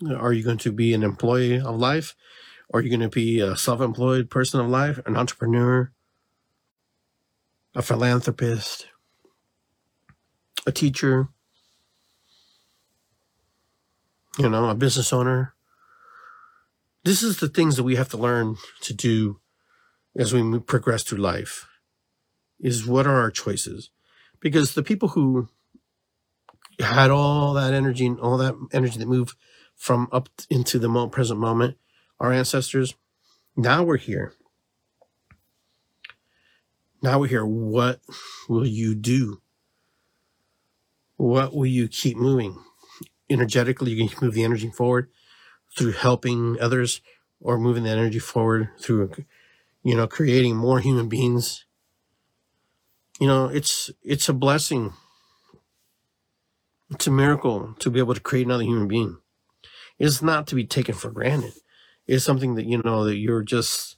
Are 0.10 0.34
you 0.34 0.44
going 0.44 0.58
to 0.60 0.72
be 0.72 0.94
an 0.94 1.04
employee 1.04 1.60
of 1.60 1.76
life? 1.76 2.16
Are 2.74 2.82
you 2.82 2.90
going 2.90 3.00
to 3.02 3.10
be 3.10 3.40
a 3.40 3.56
self 3.56 3.82
employed 3.82 4.30
person 4.30 4.60
of 4.60 4.68
life, 4.68 5.00
an 5.06 5.16
entrepreneur, 5.16 5.92
a 7.76 7.82
philanthropist, 7.82 8.88
a 10.66 10.72
teacher, 10.72 11.30
you 14.38 14.50
know, 14.50 14.70
a 14.70 14.76
business 14.76 15.14
owner? 15.14 15.54
This 17.04 17.22
is 17.22 17.40
the 17.40 17.50
things 17.50 17.76
that 17.76 17.84
we 17.84 17.96
have 17.96 18.10
to 18.10 18.18
learn 18.18 18.58
to 18.82 18.94
do 18.94 19.40
as 20.16 20.34
we 20.34 20.60
progress 20.60 21.04
through 21.04 21.20
life 21.20 21.68
is 22.60 22.86
what 22.86 23.06
are 23.06 23.20
our 23.20 23.32
choices? 23.32 23.90
Because 24.40 24.74
the 24.74 24.84
people 24.84 25.10
who 25.10 25.50
had 26.80 27.12
all 27.12 27.54
that 27.54 27.74
energy 27.74 28.06
and 28.06 28.20
all 28.20 28.38
that 28.38 28.56
energy 28.74 28.98
that 29.00 29.08
moved 29.08 29.36
from 29.76 30.08
up 30.12 30.30
into 30.50 30.80
the 30.80 31.08
present 31.10 31.40
moment, 31.40 31.78
our 32.20 32.32
ancestors, 32.32 32.96
now 33.56 33.84
we're 33.84 33.98
here. 33.98 34.34
Now 37.02 37.20
we're 37.20 37.28
here. 37.28 37.46
What 37.46 38.02
will 38.50 38.66
you 38.66 38.96
do? 38.96 39.42
What 41.18 41.54
will 41.54 41.66
you 41.66 41.88
keep 41.88 42.18
moving? 42.18 42.58
Energetically, 43.30 43.92
you 43.92 44.08
can 44.08 44.26
move 44.26 44.34
the 44.34 44.44
energy 44.44 44.70
forward 44.70 45.10
through 45.78 45.94
helping 45.94 46.60
others 46.60 47.02
or 47.40 47.58
moving 47.58 47.84
the 47.84 47.90
energy 47.90 48.20
forward 48.20 48.70
through, 48.80 49.12
you 49.84 49.96
know, 49.96 50.08
creating 50.08 50.56
more 50.56 50.80
human 50.80 51.10
beings 51.10 51.66
you 53.20 53.28
know, 53.28 53.46
it's 53.48 53.90
it's 54.04 54.28
a 54.28 54.34
blessing. 54.34 54.94
It's 56.92 57.08
a 57.08 57.12
miracle 57.12 57.76
to 57.80 57.90
be 57.90 58.00
able 58.00 58.14
to 58.14 58.20
create 58.22 58.46
another 58.46 58.64
human 58.64 58.88
being. 58.88 59.18
It's 59.98 60.22
not 60.22 60.48
to 60.48 60.56
be 60.56 60.66
taken 60.66 60.94
for 60.94 61.10
granted. 61.10 61.54
It's 62.08 62.24
something 62.24 62.56
that 62.56 62.66
you 62.66 62.82
know 62.84 63.06
that 63.06 63.18
you're 63.18 63.44
just 63.44 63.98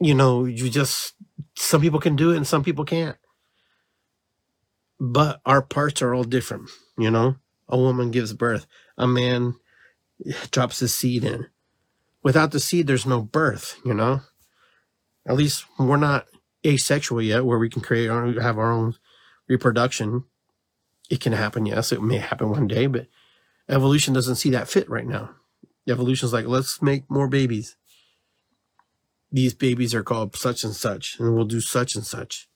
you 0.00 0.14
know, 0.14 0.46
you 0.46 0.70
just 0.70 1.14
some 1.56 1.80
people 1.80 2.00
can 2.00 2.16
do 2.16 2.32
it 2.32 2.36
and 2.36 2.46
some 2.46 2.64
people 2.64 2.84
can't. 2.84 3.16
But 4.98 5.40
our 5.46 5.62
parts 5.62 6.02
are 6.02 6.14
all 6.14 6.24
different, 6.24 6.70
you 6.98 7.10
know? 7.10 7.36
A 7.68 7.78
woman 7.78 8.10
gives 8.10 8.32
birth, 8.32 8.66
a 8.98 9.06
man 9.06 9.54
drops 10.50 10.80
his 10.80 10.94
seed 10.94 11.24
in. 11.24 11.46
Without 12.22 12.50
the 12.50 12.60
seed, 12.60 12.86
there's 12.86 13.06
no 13.06 13.22
birth, 13.22 13.78
you 13.84 13.94
know? 13.94 14.22
At 15.26 15.36
least 15.36 15.66
we're 15.78 15.96
not 15.96 16.26
asexual 16.66 17.22
yet, 17.22 17.44
where 17.44 17.58
we 17.58 17.70
can 17.70 17.82
create 17.82 18.08
our 18.08 18.40
have 18.40 18.58
our 18.58 18.72
own 18.72 18.94
reproduction. 19.48 20.24
It 21.10 21.20
can 21.20 21.32
happen, 21.32 21.66
yes. 21.66 21.92
It 21.92 22.02
may 22.02 22.18
happen 22.18 22.50
one 22.50 22.66
day, 22.66 22.86
but 22.86 23.06
evolution 23.68 24.14
doesn't 24.14 24.36
see 24.36 24.50
that 24.50 24.68
fit 24.68 24.88
right 24.88 25.06
now. 25.06 25.30
Evolution 25.88 26.26
is 26.26 26.32
like, 26.32 26.46
let's 26.46 26.82
make 26.82 27.10
more 27.10 27.28
babies. 27.28 27.76
These 29.32 29.54
babies 29.54 29.94
are 29.94 30.02
called 30.02 30.36
such 30.36 30.64
and 30.64 30.74
such, 30.74 31.18
and 31.18 31.34
we'll 31.34 31.44
do 31.44 31.60
such 31.60 31.94
and 31.94 32.04
such. 32.04 32.48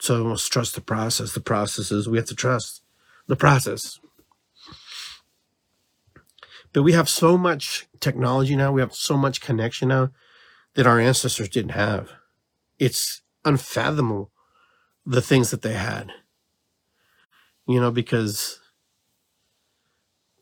So 0.00 0.22
we 0.22 0.28
must 0.28 0.52
trust 0.52 0.74
the 0.74 0.80
process. 0.80 1.32
The 1.32 1.40
process 1.40 1.90
is 1.90 2.08
we 2.08 2.18
have 2.18 2.26
to 2.26 2.34
trust 2.34 2.82
the 3.26 3.36
process. 3.36 3.98
But 6.72 6.82
we 6.82 6.92
have 6.92 7.08
so 7.08 7.38
much 7.38 7.86
technology 8.00 8.56
now, 8.56 8.72
we 8.72 8.82
have 8.82 8.94
so 8.94 9.16
much 9.16 9.40
connection 9.40 9.88
now 9.88 10.10
that 10.74 10.86
our 10.86 11.00
ancestors 11.00 11.48
didn't 11.48 11.70
have. 11.70 12.10
It's 12.78 13.22
unfathomable 13.44 14.30
the 15.06 15.22
things 15.22 15.50
that 15.50 15.62
they 15.62 15.72
had. 15.72 16.12
You 17.66 17.80
know, 17.80 17.90
because 17.90 18.60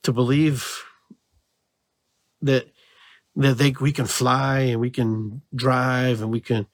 to 0.05 0.13
believe 0.13 0.85
that 2.43 2.69
that 3.37 3.59
they 3.59 3.75
we 3.81 3.93
can 3.93 4.07
fly 4.07 4.61
and 4.61 4.81
we 4.81 4.91
can 4.91 5.43
drive 5.55 6.23
and 6.23 6.31
we 6.31 6.41
can 6.41 6.67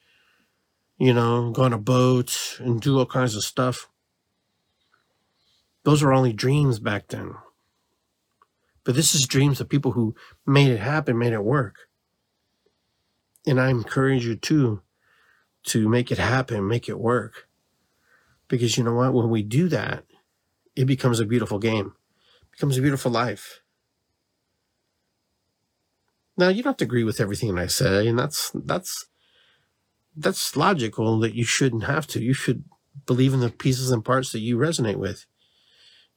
you 0.98 1.12
know 1.14 1.50
go 1.50 1.64
on 1.64 1.72
a 1.72 1.78
boat 1.78 2.58
and 2.60 2.80
do 2.80 2.98
all 2.98 3.06
kinds 3.06 3.36
of 3.36 3.44
stuff 3.44 3.88
those 5.84 6.02
were 6.02 6.12
only 6.12 6.32
dreams 6.32 6.78
back 6.78 7.08
then 7.08 7.34
but 8.84 8.94
this 8.94 9.14
is 9.14 9.26
dreams 9.26 9.60
of 9.60 9.68
people 9.68 9.92
who 9.92 10.14
made 10.46 10.68
it 10.70 10.80
happen 10.80 11.18
made 11.18 11.32
it 11.32 11.44
work 11.44 11.88
And 13.46 13.60
I 13.60 13.70
encourage 13.70 14.24
you 14.26 14.36
too 14.36 14.82
to 15.64 15.88
make 15.88 16.10
it 16.12 16.18
happen, 16.18 16.68
make 16.68 16.88
it 16.88 16.98
work. 17.00 17.48
Because 18.48 18.76
you 18.76 18.84
know 18.84 18.94
what? 18.94 19.14
When 19.14 19.30
we 19.30 19.42
do 19.42 19.68
that, 19.68 20.04
it 20.76 20.86
becomes 20.86 21.20
a 21.20 21.26
beautiful 21.26 21.58
game, 21.58 21.94
it 22.60 22.66
becomes 22.66 22.78
a 22.78 22.82
beautiful 22.82 23.10
life. 23.12 23.60
Now 26.36 26.48
you 26.48 26.62
don't 26.62 26.72
have 26.72 26.78
to 26.78 26.84
agree 26.84 27.04
with 27.04 27.20
everything 27.20 27.58
I 27.58 27.66
say, 27.66 28.08
and 28.08 28.18
that's 28.18 28.52
that's 28.54 29.06
that's 30.16 30.56
logical 30.56 31.18
that 31.20 31.34
you 31.34 31.44
shouldn't 31.44 31.84
have 31.84 32.06
to. 32.08 32.22
You 32.22 32.34
should 32.34 32.64
believe 33.06 33.34
in 33.34 33.40
the 33.40 33.50
pieces 33.50 33.90
and 33.90 34.04
parts 34.04 34.32
that 34.32 34.40
you 34.40 34.58
resonate 34.58 34.96
with. 34.96 35.26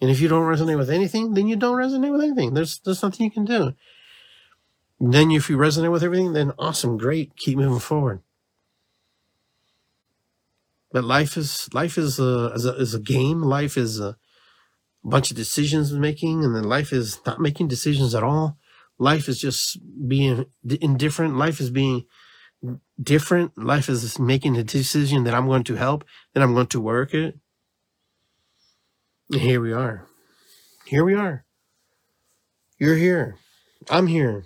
And 0.02 0.12
if 0.12 0.22
you 0.22 0.28
don't 0.28 0.44
resonate 0.48 0.78
with 0.78 0.90
anything, 0.90 1.34
then 1.34 1.48
you 1.48 1.56
don't 1.56 1.78
resonate 1.78 2.12
with 2.12 2.22
anything. 2.22 2.54
There's 2.54 2.80
there's 2.80 3.04
nothing 3.04 3.26
you 3.26 3.32
can 3.32 3.46
do. 3.46 3.74
then 5.00 5.32
if 5.32 5.50
you 5.50 5.58
resonate 5.58 5.92
with 5.92 6.04
everything, 6.04 6.34
then 6.34 6.54
awesome, 6.60 6.98
great, 6.98 7.36
keep 7.38 7.58
moving 7.58 7.80
forward. 7.80 8.22
But 10.92 11.04
life 11.04 11.38
is 11.38 11.70
life 11.74 11.98
is 11.98 12.20
a 12.20 12.52
is 12.56 12.66
a, 12.66 12.76
is 12.76 12.94
a 12.96 13.02
game. 13.02 13.42
Life 13.42 13.78
is 13.78 14.00
a 14.00 14.18
bunch 15.04 15.32
of 15.32 15.38
decisions 15.38 15.92
making, 15.94 16.44
and 16.44 16.56
then 16.56 16.64
life 16.64 16.94
is 16.94 17.20
not 17.26 17.40
making 17.40 17.68
decisions 17.68 18.16
at 18.16 18.24
all. 18.24 18.58
Life 18.98 19.28
is 19.28 19.40
just 19.40 19.78
being 20.08 20.46
indifferent. 20.82 21.36
Life 21.36 21.60
is 21.60 21.70
being 21.70 22.06
different. 23.02 23.58
Life 23.58 23.90
is 23.90 24.18
making 24.20 24.56
a 24.56 24.64
decision 24.64 25.24
that 25.26 25.34
I'm 25.34 25.48
going 25.48 25.64
to 25.66 25.76
help, 25.76 26.06
that 26.34 26.44
I'm 26.44 26.54
going 26.54 26.68
to 26.68 26.80
work 26.80 27.14
it. 27.14 27.38
And 29.32 29.42
here 29.42 29.60
we 29.60 29.74
are. 29.74 30.08
Here 30.86 31.04
we 31.04 31.16
are. 31.16 31.46
You're 32.78 32.96
here. 32.96 33.38
I'm 33.90 34.08
here. 34.08 34.46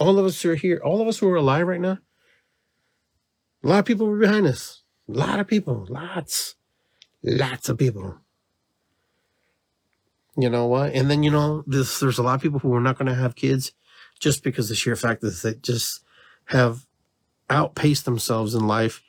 All 0.00 0.18
of 0.18 0.24
us 0.24 0.44
are 0.44 0.54
here. 0.54 0.80
All 0.82 1.02
of 1.02 1.08
us 1.08 1.18
who 1.18 1.28
are 1.28 1.36
alive 1.36 1.66
right 1.66 1.80
now. 1.80 1.98
A 3.64 3.68
lot 3.68 3.80
of 3.80 3.84
people 3.84 4.06
were 4.06 4.18
behind 4.18 4.46
us. 4.46 4.82
A 5.08 5.12
lot 5.12 5.40
of 5.40 5.46
people. 5.46 5.86
Lots. 5.88 6.54
Lots 7.22 7.68
of 7.68 7.78
people. 7.78 8.21
You 10.36 10.48
know 10.48 10.66
what? 10.66 10.94
And 10.94 11.10
then, 11.10 11.22
you 11.22 11.30
know, 11.30 11.62
this, 11.66 12.00
there's 12.00 12.18
a 12.18 12.22
lot 12.22 12.34
of 12.34 12.40
people 12.40 12.60
who 12.60 12.74
are 12.74 12.80
not 12.80 12.98
going 12.98 13.08
to 13.08 13.14
have 13.14 13.34
kids 13.34 13.72
just 14.18 14.42
because 14.42 14.68
the 14.68 14.74
sheer 14.74 14.96
fact 14.96 15.20
that 15.20 15.40
they 15.42 15.54
just 15.54 16.02
have 16.46 16.86
outpaced 17.50 18.04
themselves 18.04 18.54
in 18.54 18.66
life. 18.66 19.02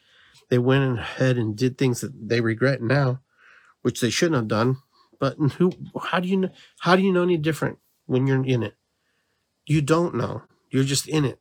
They 0.50 0.58
went 0.58 1.00
ahead 1.00 1.38
and 1.38 1.56
did 1.56 1.78
things 1.78 2.02
that 2.02 2.12
they 2.28 2.42
regret 2.42 2.82
now, 2.82 3.22
which 3.82 4.02
they 4.02 4.10
shouldn't 4.10 4.36
have 4.36 4.48
done. 4.48 4.78
But 5.20 5.38
who? 5.58 5.72
How 6.02 6.20
do 6.20 6.28
you 6.28 6.38
know? 6.38 6.50
How 6.80 6.96
do 6.96 7.02
you 7.02 7.14
know 7.14 7.24
any 7.24 7.38
different 7.38 7.78
when 8.06 8.28
you're 8.28 8.44
in 8.44 8.62
it? 8.62 8.76
You 9.66 9.82
don't 9.82 10.16
know. 10.16 10.44
You're 10.70 10.84
just 10.84 11.08
in 11.08 11.24
it, 11.24 11.40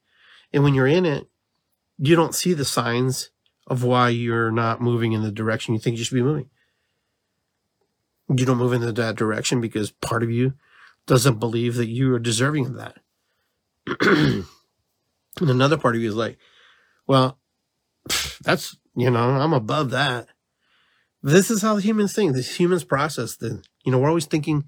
and 0.53 0.63
when 0.63 0.75
you're 0.75 0.87
in 0.87 1.05
it, 1.05 1.29
you 1.99 2.15
don't 2.15 2.35
see 2.35 2.53
the 2.53 2.65
signs 2.65 3.31
of 3.67 3.83
why 3.83 4.11
you're 4.11 4.53
not 4.53 4.81
moving 4.81 5.13
in 5.13 5.23
the 5.23 5.33
direction 5.33 5.75
you 5.75 5.81
think 5.81 5.99
you 5.99 6.05
should 6.05 6.15
be 6.15 6.23
moving. 6.23 6.49
You 8.29 8.47
don't 8.47 8.59
move 8.59 8.73
into 8.73 8.93
that 8.93 9.17
direction 9.17 9.61
because 9.61 9.91
part 9.91 10.23
of 10.23 10.31
you 10.31 10.55
doesn't 11.07 11.39
believe 11.39 11.75
that 11.77 11.89
you 11.89 12.15
are 12.15 12.19
deserving 12.19 12.67
of 12.67 12.75
that. 12.75 12.99
and 14.01 14.47
another 15.41 15.77
part 15.77 15.97
of 15.97 16.03
you 16.03 16.09
is 16.09 16.15
like, 16.15 16.39
well, 17.07 17.39
that's, 18.43 18.77
you 18.95 19.11
know, 19.11 19.31
I'm 19.31 19.53
above 19.53 19.91
that. 19.91 20.29
This 21.23 21.51
is 21.51 21.63
how 21.63 21.77
humans 21.77 22.15
think. 22.15 22.33
This 22.33 22.59
humans 22.59 22.85
process. 22.85 23.37
The, 23.37 23.63
you 23.85 23.93
know, 23.93 23.99
we're 23.99 24.09
always 24.09 24.27
thinking 24.27 24.65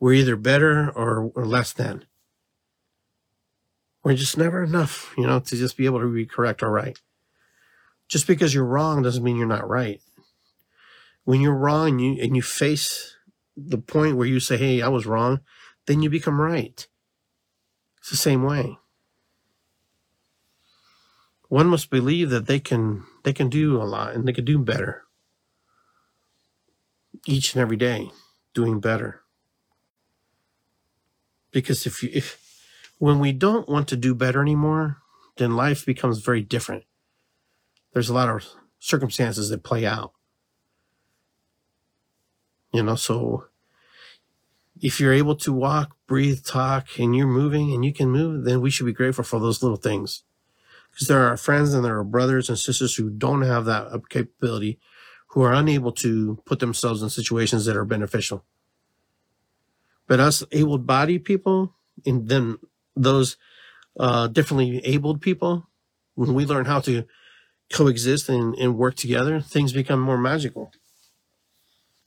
we're 0.00 0.14
either 0.14 0.36
better 0.36 0.90
or, 0.90 1.30
or 1.34 1.46
less 1.46 1.72
than. 1.72 2.04
We're 4.02 4.14
just 4.14 4.36
never 4.36 4.62
enough, 4.62 5.14
you 5.16 5.26
know, 5.26 5.40
to 5.40 5.56
just 5.56 5.78
be 5.78 5.86
able 5.86 6.00
to 6.00 6.12
be 6.12 6.26
correct 6.26 6.62
or 6.62 6.70
right. 6.70 6.98
Just 8.06 8.26
because 8.26 8.52
you're 8.52 8.64
wrong 8.64 9.02
doesn't 9.02 9.24
mean 9.24 9.36
you're 9.36 9.46
not 9.46 9.68
right. 9.68 10.00
When 11.24 11.40
you're 11.40 11.54
wrong 11.54 11.88
and 11.88 12.00
you, 12.00 12.22
and 12.22 12.36
you 12.36 12.42
face 12.42 13.16
the 13.56 13.78
point 13.78 14.16
where 14.16 14.26
you 14.26 14.40
say, 14.40 14.56
Hey, 14.56 14.82
I 14.82 14.88
was 14.88 15.06
wrong, 15.06 15.40
then 15.86 16.02
you 16.02 16.10
become 16.10 16.40
right. 16.40 16.86
It's 17.98 18.10
the 18.10 18.16
same 18.16 18.42
way. 18.42 18.78
One 21.48 21.68
must 21.68 21.90
believe 21.90 22.30
that 22.30 22.46
they 22.46 22.58
can 22.58 23.04
they 23.22 23.32
can 23.32 23.48
do 23.48 23.80
a 23.80 23.84
lot 23.84 24.14
and 24.14 24.26
they 24.26 24.32
can 24.32 24.44
do 24.44 24.58
better 24.58 25.04
each 27.26 27.54
and 27.54 27.62
every 27.62 27.76
day 27.76 28.10
doing 28.54 28.80
better. 28.80 29.22
Because 31.50 31.86
if 31.86 32.02
you 32.02 32.10
if 32.12 32.40
when 32.98 33.18
we 33.20 33.32
don't 33.32 33.68
want 33.68 33.88
to 33.88 33.96
do 33.96 34.14
better 34.14 34.42
anymore 34.42 34.98
then 35.36 35.56
life 35.56 35.86
becomes 35.86 36.18
very 36.20 36.42
different. 36.42 36.84
There's 37.92 38.08
a 38.08 38.14
lot 38.14 38.28
of 38.28 38.44
circumstances 38.78 39.48
that 39.50 39.62
play 39.62 39.86
out 39.86 40.12
you 42.74 42.82
know 42.82 42.96
so 42.96 43.46
if 44.82 45.00
you're 45.00 45.12
able 45.12 45.36
to 45.36 45.52
walk 45.52 45.96
breathe 46.06 46.44
talk 46.44 46.98
and 46.98 47.16
you're 47.16 47.26
moving 47.26 47.72
and 47.72 47.84
you 47.84 47.92
can 47.92 48.10
move 48.10 48.44
then 48.44 48.60
we 48.60 48.70
should 48.70 48.86
be 48.86 48.92
grateful 48.92 49.24
for 49.24 49.40
those 49.40 49.62
little 49.62 49.78
things 49.78 50.24
because 50.94 51.08
there 51.08 51.26
are 51.26 51.36
friends 51.36 51.74
and 51.74 51.84
there 51.84 51.98
are 51.98 52.04
brothers 52.04 52.48
and 52.48 52.56
sisters 52.56 52.94
who 52.94 53.10
don't 53.10 53.42
have 53.42 53.64
that 53.64 54.08
capability, 54.08 54.78
who 55.28 55.42
are 55.42 55.52
unable 55.52 55.90
to 55.90 56.40
put 56.44 56.60
themselves 56.60 57.02
in 57.02 57.10
situations 57.10 57.64
that 57.64 57.76
are 57.76 57.84
beneficial. 57.84 58.44
But 60.06 60.20
us 60.20 60.44
able-bodied 60.52 61.24
people, 61.24 61.74
and 62.06 62.28
then 62.28 62.58
those 62.94 63.36
uh, 63.98 64.28
differently 64.28 64.80
abled 64.84 65.20
people, 65.20 65.66
when 66.14 66.32
we 66.32 66.46
learn 66.46 66.66
how 66.66 66.78
to 66.80 67.04
coexist 67.72 68.28
and, 68.28 68.54
and 68.54 68.78
work 68.78 68.94
together, 68.94 69.40
things 69.40 69.72
become 69.72 69.98
more 69.98 70.18
magical. 70.18 70.70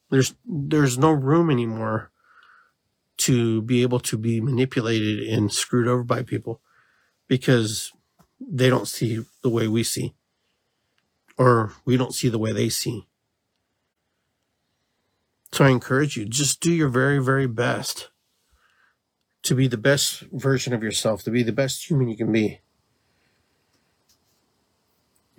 There's 0.10 0.34
there's 0.46 0.98
no 0.98 1.12
room 1.12 1.50
anymore 1.50 2.12
to 3.18 3.62
be 3.64 3.82
able 3.82 4.00
to 4.00 4.18
be 4.18 4.40
manipulated 4.40 5.28
and 5.28 5.52
screwed 5.52 5.88
over 5.88 6.04
by 6.04 6.22
people 6.24 6.62
because 7.28 7.92
they 8.40 8.70
don't 8.70 8.88
see 8.88 9.26
the 9.42 9.50
way 9.50 9.68
we 9.68 9.84
see, 9.84 10.14
or 11.38 11.74
we 11.84 11.98
don't 11.98 12.14
see 12.14 12.30
the 12.30 12.40
way 12.40 12.52
they 12.52 12.70
see. 12.70 13.08
So 15.52 15.66
I 15.66 15.70
encourage 15.70 16.16
you, 16.18 16.26
just 16.26 16.62
do 16.62 16.72
your 16.72 16.90
very, 16.90 17.20
very 17.20 17.48
best 17.48 18.10
to 19.44 19.56
be 19.56 19.68
the 19.68 19.78
best 19.78 20.22
version 20.32 20.74
of 20.74 20.84
yourself, 20.84 21.24
to 21.24 21.32
be 21.32 21.42
the 21.42 21.52
best 21.52 21.90
human 21.90 22.10
you 22.10 22.18
can 22.18 22.32
be. 22.32 22.62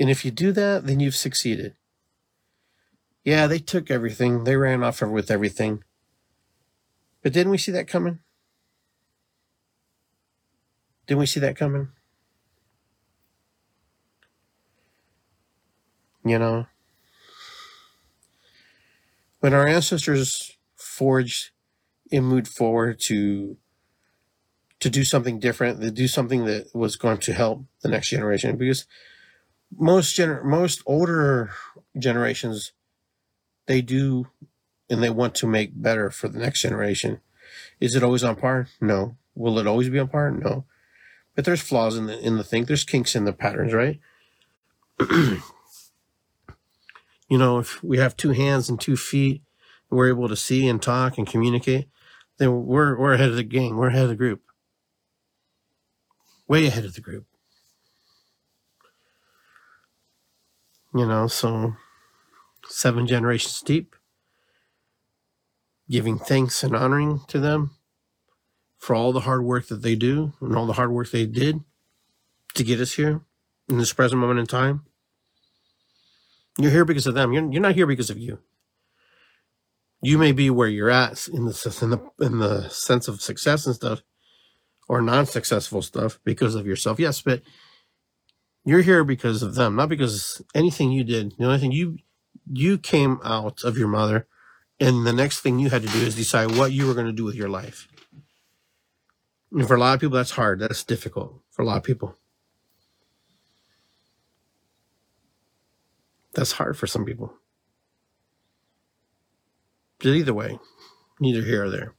And 0.00 0.10
if 0.10 0.24
you 0.24 0.30
do 0.30 0.52
that, 0.52 0.86
then 0.86 1.00
you've 1.00 1.16
succeeded. 1.16 1.74
Yeah, 3.24 3.46
they 3.46 3.58
took 3.58 3.90
everything, 3.90 4.44
they 4.44 4.56
ran 4.56 4.82
off 4.82 5.02
with 5.02 5.30
everything. 5.30 5.84
But 7.22 7.32
didn't 7.32 7.50
we 7.50 7.58
see 7.58 7.72
that 7.72 7.88
coming? 7.88 8.20
Didn't 11.06 11.20
we 11.20 11.26
see 11.26 11.40
that 11.40 11.56
coming? 11.56 11.88
You 16.24 16.38
know? 16.38 16.66
When 19.40 19.54
our 19.54 19.66
ancestors 19.66 20.56
forged 20.76 21.50
and 22.10 22.26
moved 22.26 22.48
forward 22.48 23.00
to 23.00 23.56
to 24.80 24.88
do 24.88 25.02
something 25.02 25.40
different, 25.40 25.80
to 25.80 25.90
do 25.90 26.06
something 26.06 26.44
that 26.44 26.72
was 26.72 26.94
going 26.94 27.18
to 27.18 27.32
help 27.32 27.64
the 27.82 27.88
next 27.88 28.10
generation, 28.10 28.56
because 28.56 28.86
most 29.76 30.16
gener- 30.16 30.44
most 30.44 30.82
older 30.86 31.50
generations 31.98 32.72
they 33.68 33.80
do 33.82 34.26
and 34.90 35.02
they 35.02 35.10
want 35.10 35.34
to 35.36 35.46
make 35.46 35.80
better 35.80 36.10
for 36.10 36.26
the 36.26 36.38
next 36.38 36.62
generation. 36.62 37.20
Is 37.78 37.94
it 37.94 38.02
always 38.02 38.24
on 38.24 38.34
par? 38.34 38.68
No. 38.80 39.16
Will 39.34 39.58
it 39.58 39.66
always 39.66 39.88
be 39.88 40.00
on 40.00 40.08
par? 40.08 40.32
No. 40.32 40.64
But 41.36 41.44
there's 41.44 41.60
flaws 41.60 41.96
in 41.96 42.06
the 42.06 42.18
in 42.18 42.36
the 42.36 42.42
thing. 42.42 42.64
There's 42.64 42.82
kinks 42.82 43.14
in 43.14 43.24
the 43.24 43.32
patterns, 43.32 43.72
right? 43.72 44.00
you 45.10 45.38
know, 47.30 47.58
if 47.58 47.80
we 47.84 47.98
have 47.98 48.16
two 48.16 48.32
hands 48.32 48.68
and 48.68 48.80
two 48.80 48.96
feet, 48.96 49.42
and 49.88 49.98
we're 49.98 50.08
able 50.08 50.28
to 50.28 50.34
see 50.34 50.66
and 50.66 50.82
talk 50.82 51.16
and 51.16 51.28
communicate, 51.28 51.88
then 52.38 52.66
we're 52.66 52.98
we're 52.98 53.12
ahead 53.12 53.28
of 53.28 53.36
the 53.36 53.44
game. 53.44 53.76
We're 53.76 53.90
ahead 53.90 54.02
of 54.02 54.08
the 54.08 54.16
group. 54.16 54.42
Way 56.48 56.66
ahead 56.66 56.84
of 56.84 56.94
the 56.94 57.00
group. 57.00 57.26
You 60.92 61.06
know, 61.06 61.28
so 61.28 61.74
seven 62.68 63.06
generations 63.06 63.62
deep, 63.62 63.96
giving 65.90 66.18
thanks 66.18 66.62
and 66.64 66.76
honoring 66.76 67.22
to 67.28 67.40
them 67.40 67.72
for 68.78 68.96
all 68.96 69.12
the 69.12 69.20
hard 69.20 69.44
work 69.44 69.68
that 69.68 69.82
they 69.82 69.96
do 69.96 70.34
and 70.40 70.56
all 70.56 70.66
the 70.66 70.74
hard 70.74 70.92
work 70.92 71.10
they 71.10 71.26
did 71.26 71.60
to 72.54 72.64
get 72.64 72.80
us 72.80 72.94
here 72.94 73.22
in 73.68 73.78
this 73.78 73.92
present 73.92 74.20
moment 74.20 74.40
in 74.40 74.46
time. 74.46 74.84
You're 76.58 76.72
here 76.72 76.84
because 76.86 77.06
of 77.06 77.14
them. 77.14 77.32
You're, 77.32 77.50
you're 77.52 77.62
not 77.62 77.76
here 77.76 77.86
because 77.86 78.10
of 78.10 78.18
you. 78.18 78.40
You 80.02 80.18
may 80.18 80.32
be 80.32 80.50
where 80.50 80.68
you're 80.68 80.90
at 80.90 81.28
in 81.28 81.46
the 81.46 81.78
in 81.82 81.90
the 81.90 82.26
in 82.26 82.38
the 82.38 82.68
sense 82.70 83.08
of 83.08 83.22
success 83.22 83.66
and 83.66 83.74
stuff, 83.74 84.02
or 84.88 85.02
non-successful 85.02 85.82
stuff 85.82 86.20
because 86.24 86.54
of 86.54 86.66
yourself. 86.66 87.00
Yes, 87.00 87.22
but 87.22 87.42
You're 88.64 88.82
here 88.82 89.04
because 89.04 89.42
of 89.42 89.56
them, 89.56 89.76
not 89.76 89.90
because 89.90 90.42
anything 90.54 90.92
you 90.92 91.04
did. 91.04 91.34
The 91.38 91.46
only 91.46 91.58
thing 91.58 91.72
you 91.72 91.98
you 92.50 92.78
came 92.78 93.20
out 93.24 93.62
of 93.64 93.76
your 93.76 93.88
mother, 93.88 94.26
and 94.80 95.06
the 95.06 95.12
next 95.12 95.40
thing 95.40 95.58
you 95.58 95.70
had 95.70 95.82
to 95.82 95.88
do 95.88 95.98
is 95.98 96.14
decide 96.14 96.56
what 96.56 96.72
you 96.72 96.86
were 96.86 96.94
going 96.94 97.06
to 97.06 97.12
do 97.12 97.24
with 97.24 97.34
your 97.34 97.48
life. 97.48 97.88
And 99.52 99.66
for 99.66 99.74
a 99.74 99.80
lot 99.80 99.94
of 99.94 100.00
people, 100.00 100.16
that's 100.16 100.32
hard. 100.32 100.60
That's 100.60 100.84
difficult 100.84 101.40
for 101.50 101.62
a 101.62 101.64
lot 101.64 101.78
of 101.78 101.82
people. 101.82 102.16
That's 106.34 106.52
hard 106.52 106.76
for 106.76 106.86
some 106.86 107.04
people. 107.04 107.34
But 109.98 110.08
either 110.08 110.34
way, 110.34 110.58
neither 111.18 111.42
here 111.42 111.64
or 111.64 111.70
there. 111.70 111.94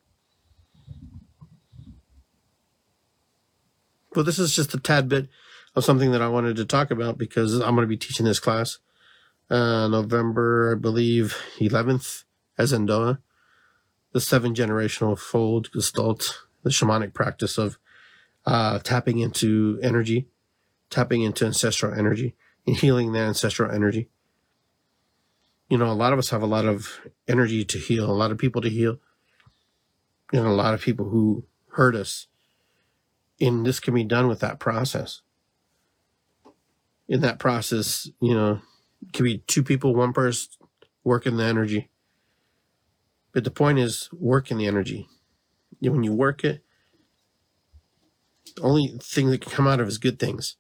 But 4.14 4.26
this 4.26 4.40
is 4.40 4.56
just 4.56 4.74
a 4.74 4.80
tad 4.80 5.10
bit 5.10 5.28
of 5.76 5.84
something 5.84 6.12
that 6.12 6.22
I 6.22 6.30
wanted 6.30 6.56
to 6.56 6.66
talk 6.66 6.92
about 6.92 7.18
because 7.18 7.56
I'm 7.56 7.76
going 7.76 7.86
to 7.86 7.88
be 7.88 7.98
teaching 7.98 8.26
this 8.26 8.40
class 8.40 8.80
uh, 9.50 9.88
November, 9.88 10.74
I 10.76 10.80
believe, 10.80 11.38
11th 11.60 12.24
as 12.58 12.74
Endoa, 12.74 13.20
the 14.12 14.22
seven 14.22 14.54
generational 14.54 15.18
fold 15.18 15.72
gestalt, 15.72 16.46
the 16.64 16.70
shamanic 16.70 17.14
practice 17.14 17.58
of 17.58 17.78
uh, 18.46 18.80
tapping 18.80 19.20
into 19.20 19.80
energy, 19.82 20.28
tapping 20.90 21.22
into 21.22 21.46
ancestral 21.46 21.94
energy, 21.94 22.36
and 22.66 22.78
healing 22.78 23.14
that 23.14 23.28
ancestral 23.28 23.72
energy. 23.72 24.10
You 25.70 25.78
know, 25.78 25.92
a 25.92 25.94
lot 25.94 26.14
of 26.14 26.20
us 26.20 26.30
have 26.30 26.42
a 26.42 26.48
lot 26.48 26.66
of 26.66 27.00
energy 27.28 27.64
to 27.64 27.78
heal, 27.78 28.10
a 28.10 28.12
lot 28.12 28.32
of 28.32 28.38
people 28.38 28.62
to 28.62 28.70
heal, 28.70 28.98
and 30.34 30.46
a 30.46 30.52
lot 30.52 30.74
of 30.74 30.82
people 30.82 31.10
who 31.10 31.46
hurt 31.74 31.96
us. 31.96 32.28
And 33.40 33.66
this 33.66 33.80
can 33.80 33.94
be 33.94 34.04
done 34.04 34.28
with 34.28 34.40
that 34.40 34.60
process. 34.60 35.22
In 37.08 37.22
that 37.22 37.40
process, 37.40 38.10
you 38.20 38.34
know, 38.34 38.62
it 39.02 39.14
can 39.14 39.26
be 39.26 39.40
two 39.48 39.64
people, 39.64 39.96
one 39.96 40.14
person 40.14 40.50
working 41.04 41.38
the 41.38 41.46
energy. 41.46 41.90
But 43.32 43.44
the 43.44 43.52
point 43.52 43.80
is 43.80 44.10
working 44.12 44.58
the 44.58 44.68
energy. 44.68 45.08
When 45.80 46.04
you 46.04 46.14
work 46.14 46.44
it, 46.44 46.64
the 48.56 48.62
only 48.64 49.00
thing 49.02 49.30
that 49.30 49.42
can 49.42 49.52
come 49.52 49.68
out 49.68 49.80
of 49.80 49.88
is 49.88 49.98
good 49.98 50.20
things. 50.20 50.58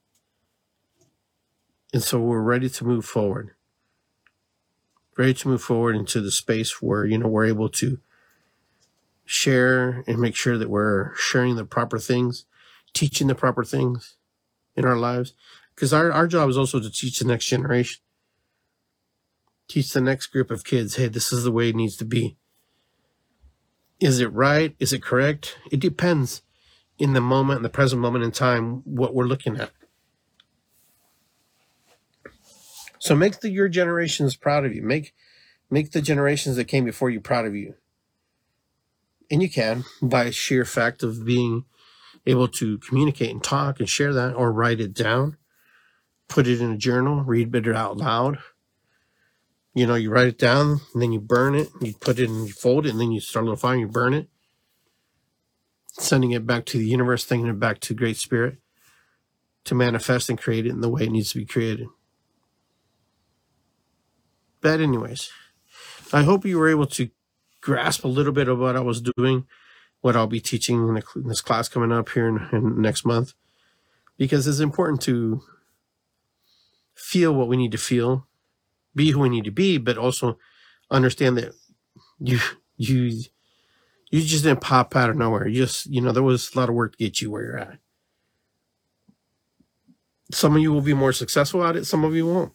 And 1.94 2.04
so 2.04 2.20
we're 2.20 2.42
ready 2.42 2.70
to 2.70 2.86
move 2.86 3.06
forward. 3.06 3.52
Ready 5.18 5.34
to 5.34 5.48
move 5.48 5.62
forward 5.62 5.96
into 5.96 6.22
the 6.22 6.32
space 6.32 6.82
where, 6.82 7.06
you 7.06 7.18
know, 7.18 7.28
we're 7.28 7.46
able 7.46 7.70
to 7.70 8.00
share 9.26 10.04
and 10.08 10.20
make 10.20 10.36
sure 10.36 10.58
that 10.58 10.70
we're 10.70 11.14
sharing 11.16 11.56
the 11.56 11.66
proper 11.66 12.00
things, 12.00 12.46
teaching 12.94 13.28
the 13.28 13.36
proper 13.36 13.64
things 13.64 14.16
in 14.76 14.86
our 14.86 14.96
lives. 14.96 15.34
Because 15.76 15.92
our, 15.94 16.12
our 16.12 16.28
job 16.28 16.50
is 16.50 16.58
also 16.58 16.80
to 16.80 16.90
teach 16.90 17.20
the 17.20 17.26
next 17.26 17.48
generation. 17.48 18.02
Teach 19.70 19.94
the 19.94 20.02
next 20.02 20.28
group 20.28 20.52
of 20.52 20.66
kids, 20.66 20.98
hey, 20.98 21.08
this 21.08 21.32
is 21.32 21.46
the 21.46 21.52
way 21.52 21.70
it 21.70 21.76
needs 21.76 21.96
to 21.98 22.06
be. 22.06 22.36
Is 24.02 24.20
it 24.20 24.34
right? 24.34 24.76
Is 24.80 24.92
it 24.92 25.02
correct? 25.02 25.58
It 25.72 25.80
depends 25.80 26.42
in 26.98 27.14
the 27.14 27.22
moment, 27.22 27.58
in 27.58 27.64
the 27.64 27.70
present 27.70 28.02
moment 28.02 28.26
in 28.26 28.32
time, 28.32 28.82
what 28.84 29.14
we're 29.14 29.26
looking 29.26 29.58
at. 29.58 29.72
So 33.00 33.16
make 33.16 33.40
the, 33.40 33.50
your 33.50 33.70
generations 33.70 34.36
proud 34.36 34.66
of 34.66 34.76
you. 34.76 34.82
Make 34.82 35.14
make 35.70 35.92
the 35.92 36.02
generations 36.02 36.56
that 36.56 36.66
came 36.66 36.84
before 36.84 37.10
you 37.10 37.22
proud 37.22 37.46
of 37.46 37.56
you. 37.56 37.76
And 39.32 39.42
you 39.42 39.50
can 39.50 39.86
by 40.02 40.32
sheer 40.32 40.66
fact 40.66 41.04
of 41.04 41.26
being 41.26 41.66
able 42.26 42.48
to 42.48 42.80
communicate 42.80 43.30
and 43.30 43.44
talk 43.44 43.80
and 43.80 43.88
share 43.88 44.14
that 44.14 44.34
or 44.34 44.52
write 44.52 44.82
it 44.82 44.94
down, 44.94 45.38
put 46.28 46.48
it 46.48 46.60
in 46.60 46.72
a 46.72 46.78
journal, 46.78 47.24
read 47.24 47.56
it 47.56 47.68
out 47.76 47.98
loud. 47.98 48.40
You 49.74 49.86
know, 49.86 49.96
you 49.96 50.10
write 50.10 50.28
it 50.28 50.38
down 50.38 50.82
and 50.94 51.02
then 51.02 51.12
you 51.12 51.20
burn 51.20 51.56
it, 51.56 51.70
you 51.80 51.94
put 51.94 52.20
it 52.20 52.30
in, 52.30 52.46
you 52.46 52.52
fold 52.52 52.86
it, 52.86 52.92
and 52.92 53.00
then 53.00 53.12
you 53.12 53.20
start 53.20 53.44
a 53.44 53.46
little 53.46 53.56
fire 53.56 53.74
and 53.74 53.82
you 53.82 53.88
burn 53.88 54.14
it 54.14 54.30
sending 56.02 56.32
it 56.32 56.46
back 56.46 56.66
to 56.66 56.78
the 56.78 56.86
universe, 56.86 57.26
sending 57.26 57.48
it 57.48 57.60
back 57.60 57.80
to 57.82 57.94
Great 57.94 58.18
Spirit 58.18 58.58
to 59.66 59.76
manifest 59.76 60.30
and 60.30 60.40
create 60.40 60.66
it 60.66 60.70
in 60.70 60.82
the 60.82 60.90
way 60.90 61.04
it 61.04 61.12
needs 61.12 61.32
to 61.32 61.38
be 61.38 61.46
created. 61.46 61.88
But, 64.62 64.80
anyways, 64.80 65.30
I 66.12 66.24
hope 66.24 66.46
you 66.46 66.58
were 66.58 66.70
able 66.70 66.88
to 66.88 67.10
grasp 67.62 68.04
a 68.04 68.10
little 68.10 68.34
bit 68.34 68.48
of 68.48 68.60
what 68.60 68.76
I 68.76 68.82
was 68.82 69.02
doing, 69.02 69.46
what 70.02 70.16
I'll 70.16 70.28
be 70.28 70.42
teaching 70.42 70.88
in, 70.88 71.28
this 71.28 71.42
class 71.42 71.68
coming 71.68 71.92
up 71.92 72.10
here 72.10 72.28
in, 72.28 72.48
in 72.52 72.82
next 72.82 73.06
month, 73.06 73.34
because 74.18 74.48
it's 74.48 74.60
important 74.60 75.02
to 75.02 75.42
feel 76.96 77.34
what 77.34 77.48
we 77.48 77.58
need 77.58 77.72
to 77.72 77.78
feel, 77.78 78.28
be 78.96 79.12
who 79.12 79.20
we 79.20 79.30
need 79.30 79.46
to 79.46 79.52
be, 79.52 79.78
but 79.78 79.98
also 79.98 80.38
understand 80.92 81.38
that 81.38 81.54
you 82.20 82.40
you 82.78 83.24
you 84.12 84.22
just 84.22 84.44
didn't 84.44 84.62
pop 84.62 84.96
out 84.96 85.10
of 85.10 85.16
nowhere. 85.16 85.48
You 85.48 85.64
just, 85.66 85.86
you 85.86 86.02
know, 86.02 86.12
there 86.12 86.24
was 86.24 86.54
a 86.54 86.60
lot 86.60 86.70
of 86.70 86.76
work 86.76 86.94
to 86.94 86.98
get 86.98 87.22
you 87.22 87.30
where 87.30 87.44
you're 87.44 87.58
at. 87.58 87.78
Some 90.32 90.56
of 90.56 90.62
you 90.62 90.72
will 90.72 90.82
be 90.82 90.94
more 90.94 91.14
successful 91.14 91.64
at 91.64 91.76
it, 91.76 91.86
some 91.86 92.04
of 92.04 92.16
you 92.16 92.28
won't. 92.28 92.54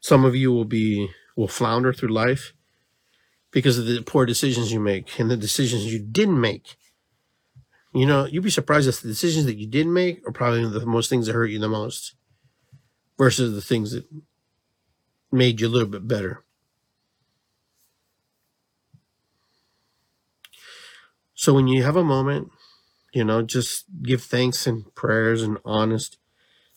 Some 0.00 0.24
of 0.24 0.34
you 0.34 0.52
will 0.52 0.64
be 0.64 1.10
will 1.36 1.48
flounder 1.48 1.92
through 1.92 2.10
life 2.10 2.52
because 3.52 3.78
of 3.78 3.86
the 3.86 4.02
poor 4.02 4.26
decisions 4.26 4.72
you 4.72 4.80
make 4.80 5.18
and 5.18 5.30
the 5.30 5.36
decisions 5.36 5.92
you 5.92 5.98
didn't 5.98 6.40
make. 6.40 6.76
You 7.94 8.06
know, 8.06 8.26
you'd 8.26 8.42
be 8.42 8.50
surprised 8.50 8.88
if 8.88 9.00
the 9.00 9.08
decisions 9.08 9.44
that 9.44 9.58
you 9.58 9.66
didn't 9.66 9.92
make 9.92 10.26
are 10.26 10.32
probably 10.32 10.66
the 10.66 10.86
most 10.86 11.08
things 11.08 11.26
that 11.26 11.34
hurt 11.34 11.50
you 11.50 11.58
the 11.58 11.68
most 11.68 12.14
versus 13.18 13.54
the 13.54 13.60
things 13.60 13.92
that 13.92 14.04
made 15.30 15.60
you 15.60 15.68
a 15.68 15.70
little 15.70 15.88
bit 15.88 16.06
better. 16.06 16.44
So 21.34 21.54
when 21.54 21.66
you 21.66 21.82
have 21.82 21.96
a 21.96 22.04
moment, 22.04 22.52
you 23.12 23.24
know, 23.24 23.42
just 23.42 23.84
give 24.02 24.22
thanks 24.22 24.66
and 24.66 24.94
prayers 24.94 25.42
and 25.42 25.58
honest 25.64 26.18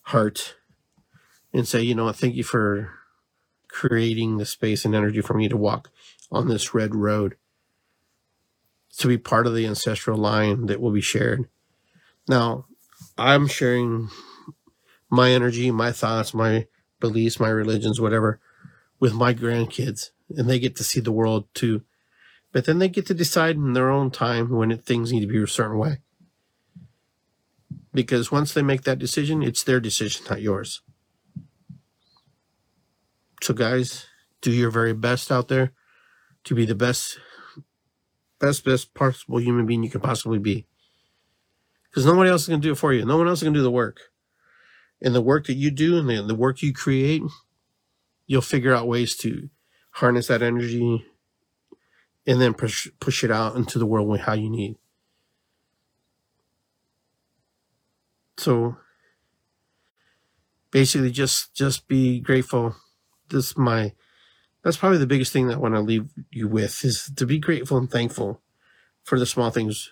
heart 0.04 0.56
and 1.54 1.68
say, 1.68 1.82
you 1.82 1.96
know, 1.96 2.12
thank 2.12 2.36
you 2.36 2.44
for 2.44 2.92
creating 3.68 4.38
the 4.38 4.46
space 4.46 4.86
and 4.86 4.96
energy 4.96 5.22
for 5.22 5.34
me 5.34 5.48
to 5.50 5.58
walk 5.58 5.92
on 6.32 6.48
this 6.48 6.74
red 6.74 6.96
road 6.96 7.36
to 8.98 9.08
be 9.08 9.18
part 9.18 9.46
of 9.46 9.54
the 9.54 9.66
ancestral 9.66 10.18
line 10.18 10.68
that 10.68 10.80
will 10.80 10.92
be 10.92 11.02
shared. 11.02 11.48
Now, 12.28 12.66
I'm 13.18 13.48
sharing 13.48 14.10
my 15.16 15.32
energy, 15.32 15.72
my 15.72 15.92
thoughts, 15.92 16.34
my 16.34 16.68
beliefs, 17.00 17.40
my 17.40 17.50
religions, 17.50 18.00
whatever, 18.00 18.40
with 19.00 19.14
my 19.14 19.34
grandkids, 19.34 20.12
and 20.30 20.50
they 20.50 20.60
get 20.60 20.76
to 20.76 20.84
see 20.84 21.00
the 21.00 21.12
world 21.12 21.48
too 21.54 21.84
but 22.56 22.64
then 22.64 22.80
they 22.80 22.88
get 22.88 23.06
to 23.08 23.14
decide 23.14 23.58
in 23.58 23.74
their 23.74 23.90
own 23.90 24.12
time 24.12 24.50
when 24.50 24.72
it, 24.72 24.86
things 24.86 25.12
need 25.12 25.20
to 25.20 25.28
be 25.28 25.44
a 25.44 25.46
certain 25.46 25.78
way. 25.78 26.00
Because 27.94 28.32
once 28.32 28.54
they 28.54 28.62
make 28.62 28.84
that 28.84 28.98
decision, 28.98 29.44
it's 29.44 29.62
their 29.62 29.82
decision, 29.82 30.26
not 30.30 30.42
yours. 30.42 30.82
So, 33.44 33.54
guys, 33.54 34.06
do 34.40 34.52
your 34.52 34.72
very 34.72 34.94
best 34.94 35.34
out 35.34 35.50
there 35.50 35.74
to 36.46 36.56
be 36.56 36.66
the 36.66 36.76
best, 36.76 37.20
best, 38.40 38.64
best 38.64 38.94
possible 38.94 39.42
human 39.42 39.66
being 39.66 39.84
you 39.84 39.90
can 39.90 40.00
possibly 40.00 40.40
be. 40.40 40.66
Because 41.90 42.06
nobody 42.06 42.30
else 42.30 42.44
is 42.44 42.48
going 42.48 42.62
to 42.62 42.68
do 42.70 42.72
it 42.72 42.78
for 42.78 42.94
you. 42.94 43.04
No 43.04 43.18
one 43.18 43.28
else 43.28 43.40
is 43.40 43.44
going 43.44 43.54
to 43.54 43.60
do 43.60 43.64
the 43.64 43.70
work. 43.70 44.00
And 45.02 45.14
the 45.14 45.22
work 45.22 45.48
that 45.48 45.54
you 45.54 45.72
do 45.72 45.98
and 45.98 46.10
the, 46.10 46.22
the 46.22 46.36
work 46.36 46.62
you 46.62 46.74
create, 46.74 47.22
you'll 48.28 48.42
figure 48.42 48.74
out 48.74 48.88
ways 48.88 49.16
to 49.18 49.50
harness 49.92 50.28
that 50.28 50.42
energy 50.42 51.06
and 52.28 52.42
then 52.42 52.54
push 52.54 52.88
push 53.00 53.24
it 53.24 53.32
out 53.32 53.56
into 53.56 53.78
the 53.78 53.86
world 53.86 54.08
with 54.08 54.22
how 54.22 54.34
you 54.34 54.50
need. 54.50 54.78
So 58.38 58.78
basically 60.72 61.12
just 61.12 61.54
just 61.54 61.88
be 61.88 62.20
grateful. 62.20 62.76
This 63.30 63.58
my 63.58 63.94
that's 64.64 64.78
probably 64.78 64.98
the 64.98 65.08
biggest 65.08 65.32
thing 65.32 65.48
that 65.48 65.56
I 65.56 65.60
want 65.60 65.76
to 65.76 65.82
leave 65.82 66.10
you 66.32 66.48
with 66.48 66.84
is 66.84 67.12
to 67.16 67.26
be 67.26 67.38
grateful 67.38 67.78
and 67.78 67.90
thankful 67.90 68.42
for 69.04 69.20
the 69.20 69.26
small 69.26 69.52
things. 69.52 69.92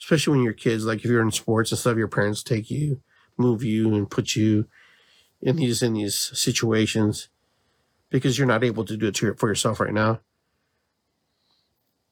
Especially 0.00 0.30
when 0.30 0.44
you're 0.44 0.52
kids, 0.52 0.86
like 0.86 1.00
if 1.00 1.06
you're 1.06 1.20
in 1.20 1.32
sports 1.32 1.72
and 1.72 1.78
stuff, 1.78 1.96
your 1.96 2.06
parents 2.06 2.44
take 2.44 2.70
you, 2.70 3.02
move 3.38 3.62
you 3.62 3.94
and 3.94 4.10
put 4.10 4.34
you 4.34 4.66
in 5.40 5.56
these 5.56 5.82
in 5.82 5.94
these 5.94 6.30
situations 6.34 7.28
because 8.10 8.38
you're 8.38 8.46
not 8.46 8.64
able 8.64 8.84
to 8.84 8.96
do 8.96 9.08
it 9.08 9.14
to, 9.14 9.34
for 9.34 9.48
yourself 9.48 9.80
right 9.80 9.92
now 9.92 10.20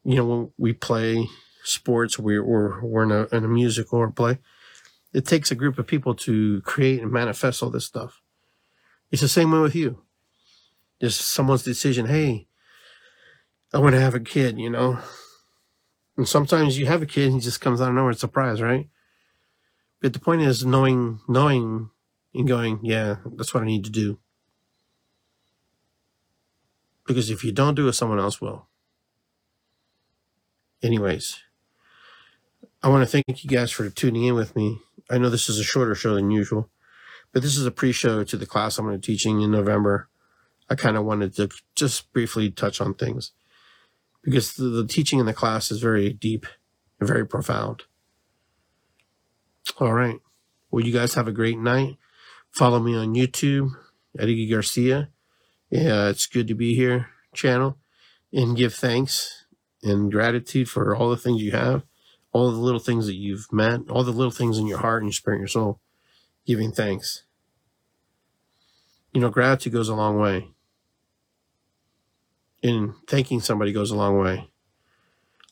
you 0.06 0.14
know, 0.14 0.24
when 0.24 0.50
we 0.56 0.72
play 0.72 1.28
sports, 1.64 2.16
we're, 2.16 2.42
we're, 2.42 2.80
we're 2.80 3.02
in, 3.02 3.10
a, 3.10 3.26
in 3.36 3.44
a 3.44 3.48
musical 3.48 3.98
or 3.98 4.08
play, 4.08 4.38
it 5.12 5.26
takes 5.26 5.50
a 5.50 5.56
group 5.56 5.78
of 5.78 5.86
people 5.88 6.14
to 6.14 6.60
create 6.60 7.02
and 7.02 7.10
manifest 7.10 7.60
all 7.60 7.70
this 7.70 7.86
stuff. 7.86 8.22
It's 9.10 9.22
the 9.22 9.28
same 9.28 9.50
way 9.50 9.58
with 9.58 9.74
you. 9.74 10.02
There's 11.00 11.16
someone's 11.16 11.64
decision, 11.64 12.06
hey, 12.06 12.46
I 13.74 13.78
want 13.78 13.94
to 13.94 14.00
have 14.00 14.14
a 14.14 14.20
kid, 14.20 14.60
you 14.60 14.70
know? 14.70 15.00
And 16.16 16.28
sometimes 16.28 16.78
you 16.78 16.86
have 16.86 17.02
a 17.02 17.06
kid 17.06 17.26
and 17.26 17.34
he 17.34 17.40
just 17.40 17.60
comes 17.60 17.80
out 17.80 17.88
of 17.88 17.94
nowhere, 17.96 18.12
it's 18.12 18.18
a 18.18 18.20
surprise, 18.20 18.62
right? 18.62 18.88
But 20.00 20.12
the 20.12 20.18
point 20.18 20.42
is 20.42 20.64
knowing, 20.64 21.20
knowing 21.28 21.90
and 22.34 22.46
going, 22.46 22.80
yeah, 22.82 23.16
that's 23.36 23.54
what 23.54 23.62
I 23.62 23.66
need 23.66 23.84
to 23.84 23.90
do. 23.90 24.18
Because 27.06 27.30
if 27.30 27.44
you 27.44 27.52
don't 27.52 27.74
do 27.74 27.88
it, 27.88 27.92
someone 27.92 28.18
else 28.18 28.40
will. 28.40 28.66
Anyways, 30.82 31.38
I 32.82 32.88
want 32.88 33.02
to 33.02 33.10
thank 33.10 33.42
you 33.42 33.50
guys 33.50 33.70
for 33.70 33.88
tuning 33.88 34.24
in 34.24 34.34
with 34.34 34.54
me. 34.54 34.80
I 35.10 35.18
know 35.18 35.30
this 35.30 35.48
is 35.48 35.58
a 35.58 35.64
shorter 35.64 35.94
show 35.94 36.14
than 36.14 36.30
usual, 36.30 36.68
but 37.32 37.42
this 37.42 37.56
is 37.56 37.64
a 37.64 37.70
pre 37.70 37.92
show 37.92 38.24
to 38.24 38.36
the 38.36 38.46
class 38.46 38.78
I'm 38.78 38.84
going 38.86 39.00
to 39.00 39.06
be 39.06 39.14
teaching 39.14 39.40
in 39.40 39.50
November. 39.50 40.08
I 40.68 40.74
kind 40.74 40.96
of 40.96 41.04
wanted 41.04 41.34
to 41.36 41.48
just 41.74 42.12
briefly 42.12 42.50
touch 42.50 42.80
on 42.80 42.94
things 42.94 43.32
because 44.22 44.54
the, 44.54 44.64
the 44.64 44.86
teaching 44.86 45.20
in 45.20 45.26
the 45.26 45.32
class 45.32 45.70
is 45.70 45.80
very 45.80 46.12
deep 46.12 46.46
and 46.98 47.08
very 47.08 47.26
profound. 47.26 47.84
All 49.78 49.92
right. 49.92 50.20
Well, 50.70 50.84
you 50.84 50.92
guys 50.92 51.14
have 51.14 51.28
a 51.28 51.32
great 51.32 51.58
night. 51.58 51.96
Follow 52.50 52.80
me 52.80 52.96
on 52.96 53.14
YouTube 53.14 53.70
Iggy 54.18 54.50
Garcia. 54.50 55.10
Yeah, 55.70 56.08
it's 56.08 56.26
good 56.26 56.48
to 56.48 56.54
be 56.54 56.74
here 56.74 57.08
channel 57.34 57.76
and 58.32 58.56
give 58.56 58.72
thanks 58.74 59.44
and 59.82 60.10
gratitude 60.10 60.68
for 60.68 60.96
all 60.96 61.10
the 61.10 61.16
things 61.16 61.42
you 61.42 61.50
have, 61.50 61.84
all 62.32 62.50
the 62.50 62.56
little 62.56 62.80
things 62.80 63.06
that 63.06 63.16
you've 63.16 63.52
met, 63.52 63.80
all 63.90 64.04
the 64.04 64.10
little 64.10 64.30
things 64.30 64.58
in 64.58 64.66
your 64.66 64.78
heart 64.78 65.02
and 65.02 65.08
your 65.08 65.14
spirit 65.14 65.36
and 65.36 65.42
your 65.42 65.48
soul, 65.48 65.80
giving 66.46 66.72
thanks. 66.72 67.24
You 69.12 69.20
know, 69.20 69.30
gratitude 69.30 69.72
goes 69.72 69.88
a 69.88 69.94
long 69.94 70.18
way. 70.18 70.48
And 72.62 72.94
thanking 73.06 73.40
somebody 73.40 73.72
goes 73.72 73.90
a 73.90 73.96
long 73.96 74.18
way. 74.18 74.48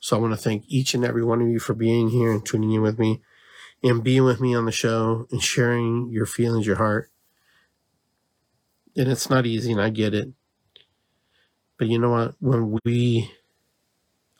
So 0.01 0.17
I 0.17 0.19
want 0.19 0.33
to 0.33 0.37
thank 0.37 0.63
each 0.67 0.93
and 0.93 1.05
every 1.05 1.23
one 1.23 1.41
of 1.41 1.47
you 1.47 1.59
for 1.59 1.73
being 1.73 2.09
here 2.09 2.31
and 2.31 2.45
tuning 2.45 2.71
in 2.71 2.81
with 2.81 2.99
me 2.99 3.21
and 3.85 4.03
being 4.03 4.23
with 4.23 4.41
me 4.41 4.55
on 4.55 4.65
the 4.65 4.71
show 4.71 5.27
and 5.29 5.41
sharing 5.43 6.09
your 6.09 6.25
feelings, 6.25 6.65
your 6.65 6.77
heart. 6.77 7.11
And 8.97 9.07
it's 9.11 9.29
not 9.29 9.45
easy, 9.45 9.71
and 9.71 9.79
I 9.79 9.89
get 9.89 10.15
it. 10.15 10.29
But 11.77 11.87
you 11.87 11.99
know 11.99 12.09
what? 12.09 12.33
When 12.39 12.79
we 12.83 13.31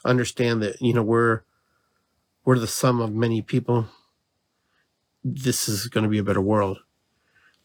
understand 0.03 0.63
that, 0.63 0.81
you 0.81 0.93
know, 0.93 1.03
we're 1.03 1.41
we're 2.43 2.57
the 2.57 2.65
sum 2.65 2.99
of 2.99 3.13
many 3.13 3.43
people, 3.43 3.85
this 5.23 5.69
is 5.69 5.87
going 5.87 6.03
to 6.05 6.09
be 6.09 6.17
a 6.17 6.23
better 6.23 6.41
world. 6.41 6.79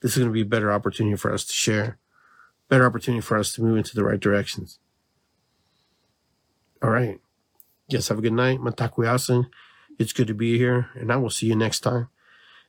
This 0.02 0.12
is 0.12 0.18
going 0.18 0.28
to 0.28 0.34
be 0.34 0.42
a 0.42 0.46
better 0.46 0.70
opportunity 0.70 1.16
for 1.16 1.32
us 1.32 1.44
to 1.44 1.52
share, 1.52 1.98
better 2.68 2.84
opportunity 2.84 3.22
for 3.22 3.38
us 3.38 3.54
to 3.54 3.62
move 3.62 3.78
into 3.78 3.94
the 3.94 4.04
right 4.04 4.20
directions. 4.20 4.78
All 6.82 6.90
right. 6.90 7.20
Yes, 7.88 8.08
have 8.08 8.18
a 8.18 8.22
good 8.22 8.32
night. 8.34 8.60
Mitakuye 8.60 9.06
Oyasin. 9.06 9.46
It's 10.00 10.14
good 10.14 10.28
to 10.28 10.34
be 10.34 10.56
here, 10.56 10.88
and 10.94 11.12
I 11.12 11.16
will 11.16 11.28
see 11.28 11.44
you 11.44 11.54
next 11.54 11.80
time. 11.80 12.08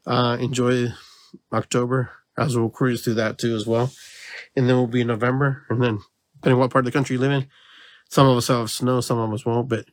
Uh, 0.05 0.35
enjoy 0.37 0.87
October, 1.53 2.11
as 2.37 2.57
we'll 2.57 2.69
cruise 2.69 3.05
through 3.05 3.13
that 3.13 3.37
too 3.37 3.55
as 3.55 3.65
well. 3.65 3.89
And 4.53 4.67
then 4.67 4.75
we'll 4.75 4.87
be 4.87 4.99
in 4.99 5.07
November, 5.07 5.63
and 5.69 5.81
then 5.81 5.99
depending 6.35 6.59
what 6.59 6.71
part 6.71 6.85
of 6.85 6.91
the 6.91 6.97
country 6.97 7.15
you 7.15 7.21
live 7.21 7.31
in, 7.31 7.47
some 8.09 8.27
of 8.27 8.35
us 8.35 8.49
have 8.49 8.69
snow, 8.69 8.99
some 8.99 9.17
of 9.17 9.31
us 9.33 9.45
won't. 9.45 9.69
But 9.69 9.85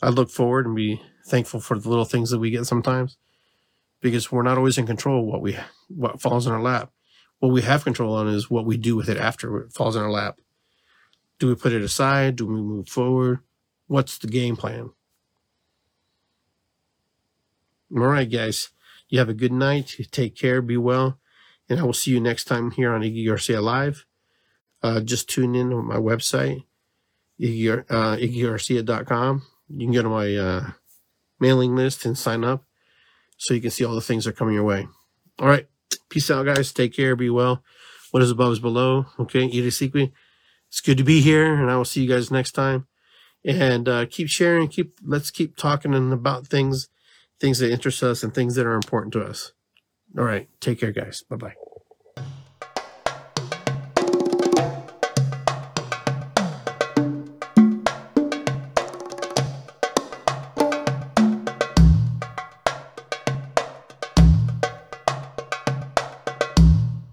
I 0.00 0.10
look 0.10 0.30
forward 0.30 0.66
and 0.66 0.76
be 0.76 1.02
thankful 1.26 1.58
for 1.58 1.76
the 1.76 1.88
little 1.88 2.04
things 2.04 2.30
that 2.30 2.38
we 2.38 2.50
get 2.50 2.64
sometimes, 2.64 3.16
because 4.00 4.30
we're 4.30 4.42
not 4.42 4.56
always 4.56 4.78
in 4.78 4.86
control 4.86 5.22
of 5.22 5.26
what 5.26 5.42
we 5.42 5.56
what 5.88 6.22
falls 6.22 6.46
in 6.46 6.52
our 6.52 6.62
lap. 6.62 6.92
What 7.40 7.50
we 7.50 7.62
have 7.62 7.82
control 7.82 8.14
on 8.14 8.28
is 8.28 8.48
what 8.48 8.66
we 8.66 8.76
do 8.76 8.94
with 8.94 9.08
it 9.08 9.16
after 9.16 9.58
it 9.62 9.72
falls 9.72 9.96
in 9.96 10.02
our 10.02 10.12
lap. 10.12 10.38
Do 11.40 11.48
we 11.48 11.56
put 11.56 11.72
it 11.72 11.82
aside? 11.82 12.36
Do 12.36 12.46
we 12.46 12.54
move 12.54 12.88
forward? 12.88 13.40
What's 13.88 14.16
the 14.18 14.28
game 14.28 14.54
plan? 14.54 14.90
All 17.94 18.06
right, 18.06 18.30
guys. 18.30 18.68
You 19.08 19.18
have 19.18 19.30
a 19.30 19.34
good 19.34 19.52
night. 19.52 19.96
Take 20.10 20.36
care. 20.36 20.60
Be 20.60 20.76
well. 20.76 21.18
And 21.68 21.80
I 21.80 21.82
will 21.84 21.94
see 21.94 22.10
you 22.10 22.20
next 22.20 22.44
time 22.44 22.70
here 22.72 22.92
on 22.92 23.00
Iggy 23.00 23.26
Garcia 23.26 23.60
Live. 23.60 24.04
Uh, 24.82 25.00
just 25.00 25.28
tune 25.28 25.54
in 25.54 25.72
on 25.72 25.86
my 25.86 25.96
website, 25.96 26.64
Iggy, 27.40 27.84
uh, 27.90 28.16
IggyGarcia.com. 28.16 29.42
You 29.68 29.86
can 29.86 29.92
get 29.92 30.04
on 30.04 30.12
my 30.12 30.36
uh, 30.36 30.70
mailing 31.40 31.74
list 31.74 32.04
and 32.04 32.16
sign 32.16 32.44
up 32.44 32.64
so 33.38 33.54
you 33.54 33.60
can 33.60 33.70
see 33.70 33.84
all 33.84 33.94
the 33.94 34.00
things 34.00 34.24
that 34.24 34.30
are 34.30 34.34
coming 34.34 34.54
your 34.54 34.64
way. 34.64 34.86
All 35.38 35.48
right. 35.48 35.66
Peace 36.10 36.30
out, 36.30 36.46
guys. 36.46 36.72
Take 36.72 36.94
care. 36.94 37.16
Be 37.16 37.30
well. 37.30 37.62
What 38.10 38.22
is 38.22 38.30
above 38.30 38.52
is 38.52 38.60
below. 38.60 39.06
Okay. 39.18 39.48
Irisikwi. 39.48 40.12
It's 40.68 40.80
good 40.80 40.98
to 40.98 41.04
be 41.04 41.22
here, 41.22 41.54
and 41.54 41.70
I 41.70 41.76
will 41.76 41.84
see 41.84 42.02
you 42.02 42.08
guys 42.08 42.30
next 42.30 42.52
time. 42.52 42.86
And 43.44 43.88
uh, 43.88 44.06
keep 44.06 44.28
sharing. 44.28 44.68
Keep 44.68 44.98
let's 45.02 45.30
keep 45.30 45.56
talking 45.56 45.94
and 45.94 46.12
about 46.12 46.46
things 46.46 46.88
things 47.40 47.58
that 47.58 47.70
interest 47.70 48.02
us 48.02 48.22
and 48.22 48.34
things 48.34 48.54
that 48.56 48.66
are 48.66 48.74
important 48.74 49.12
to 49.14 49.22
us. 49.22 49.52
All 50.16 50.24
right. 50.24 50.48
Take 50.60 50.80
care, 50.80 50.92
guys. 50.92 51.22
Bye 51.22 51.36
bye. 51.36 51.67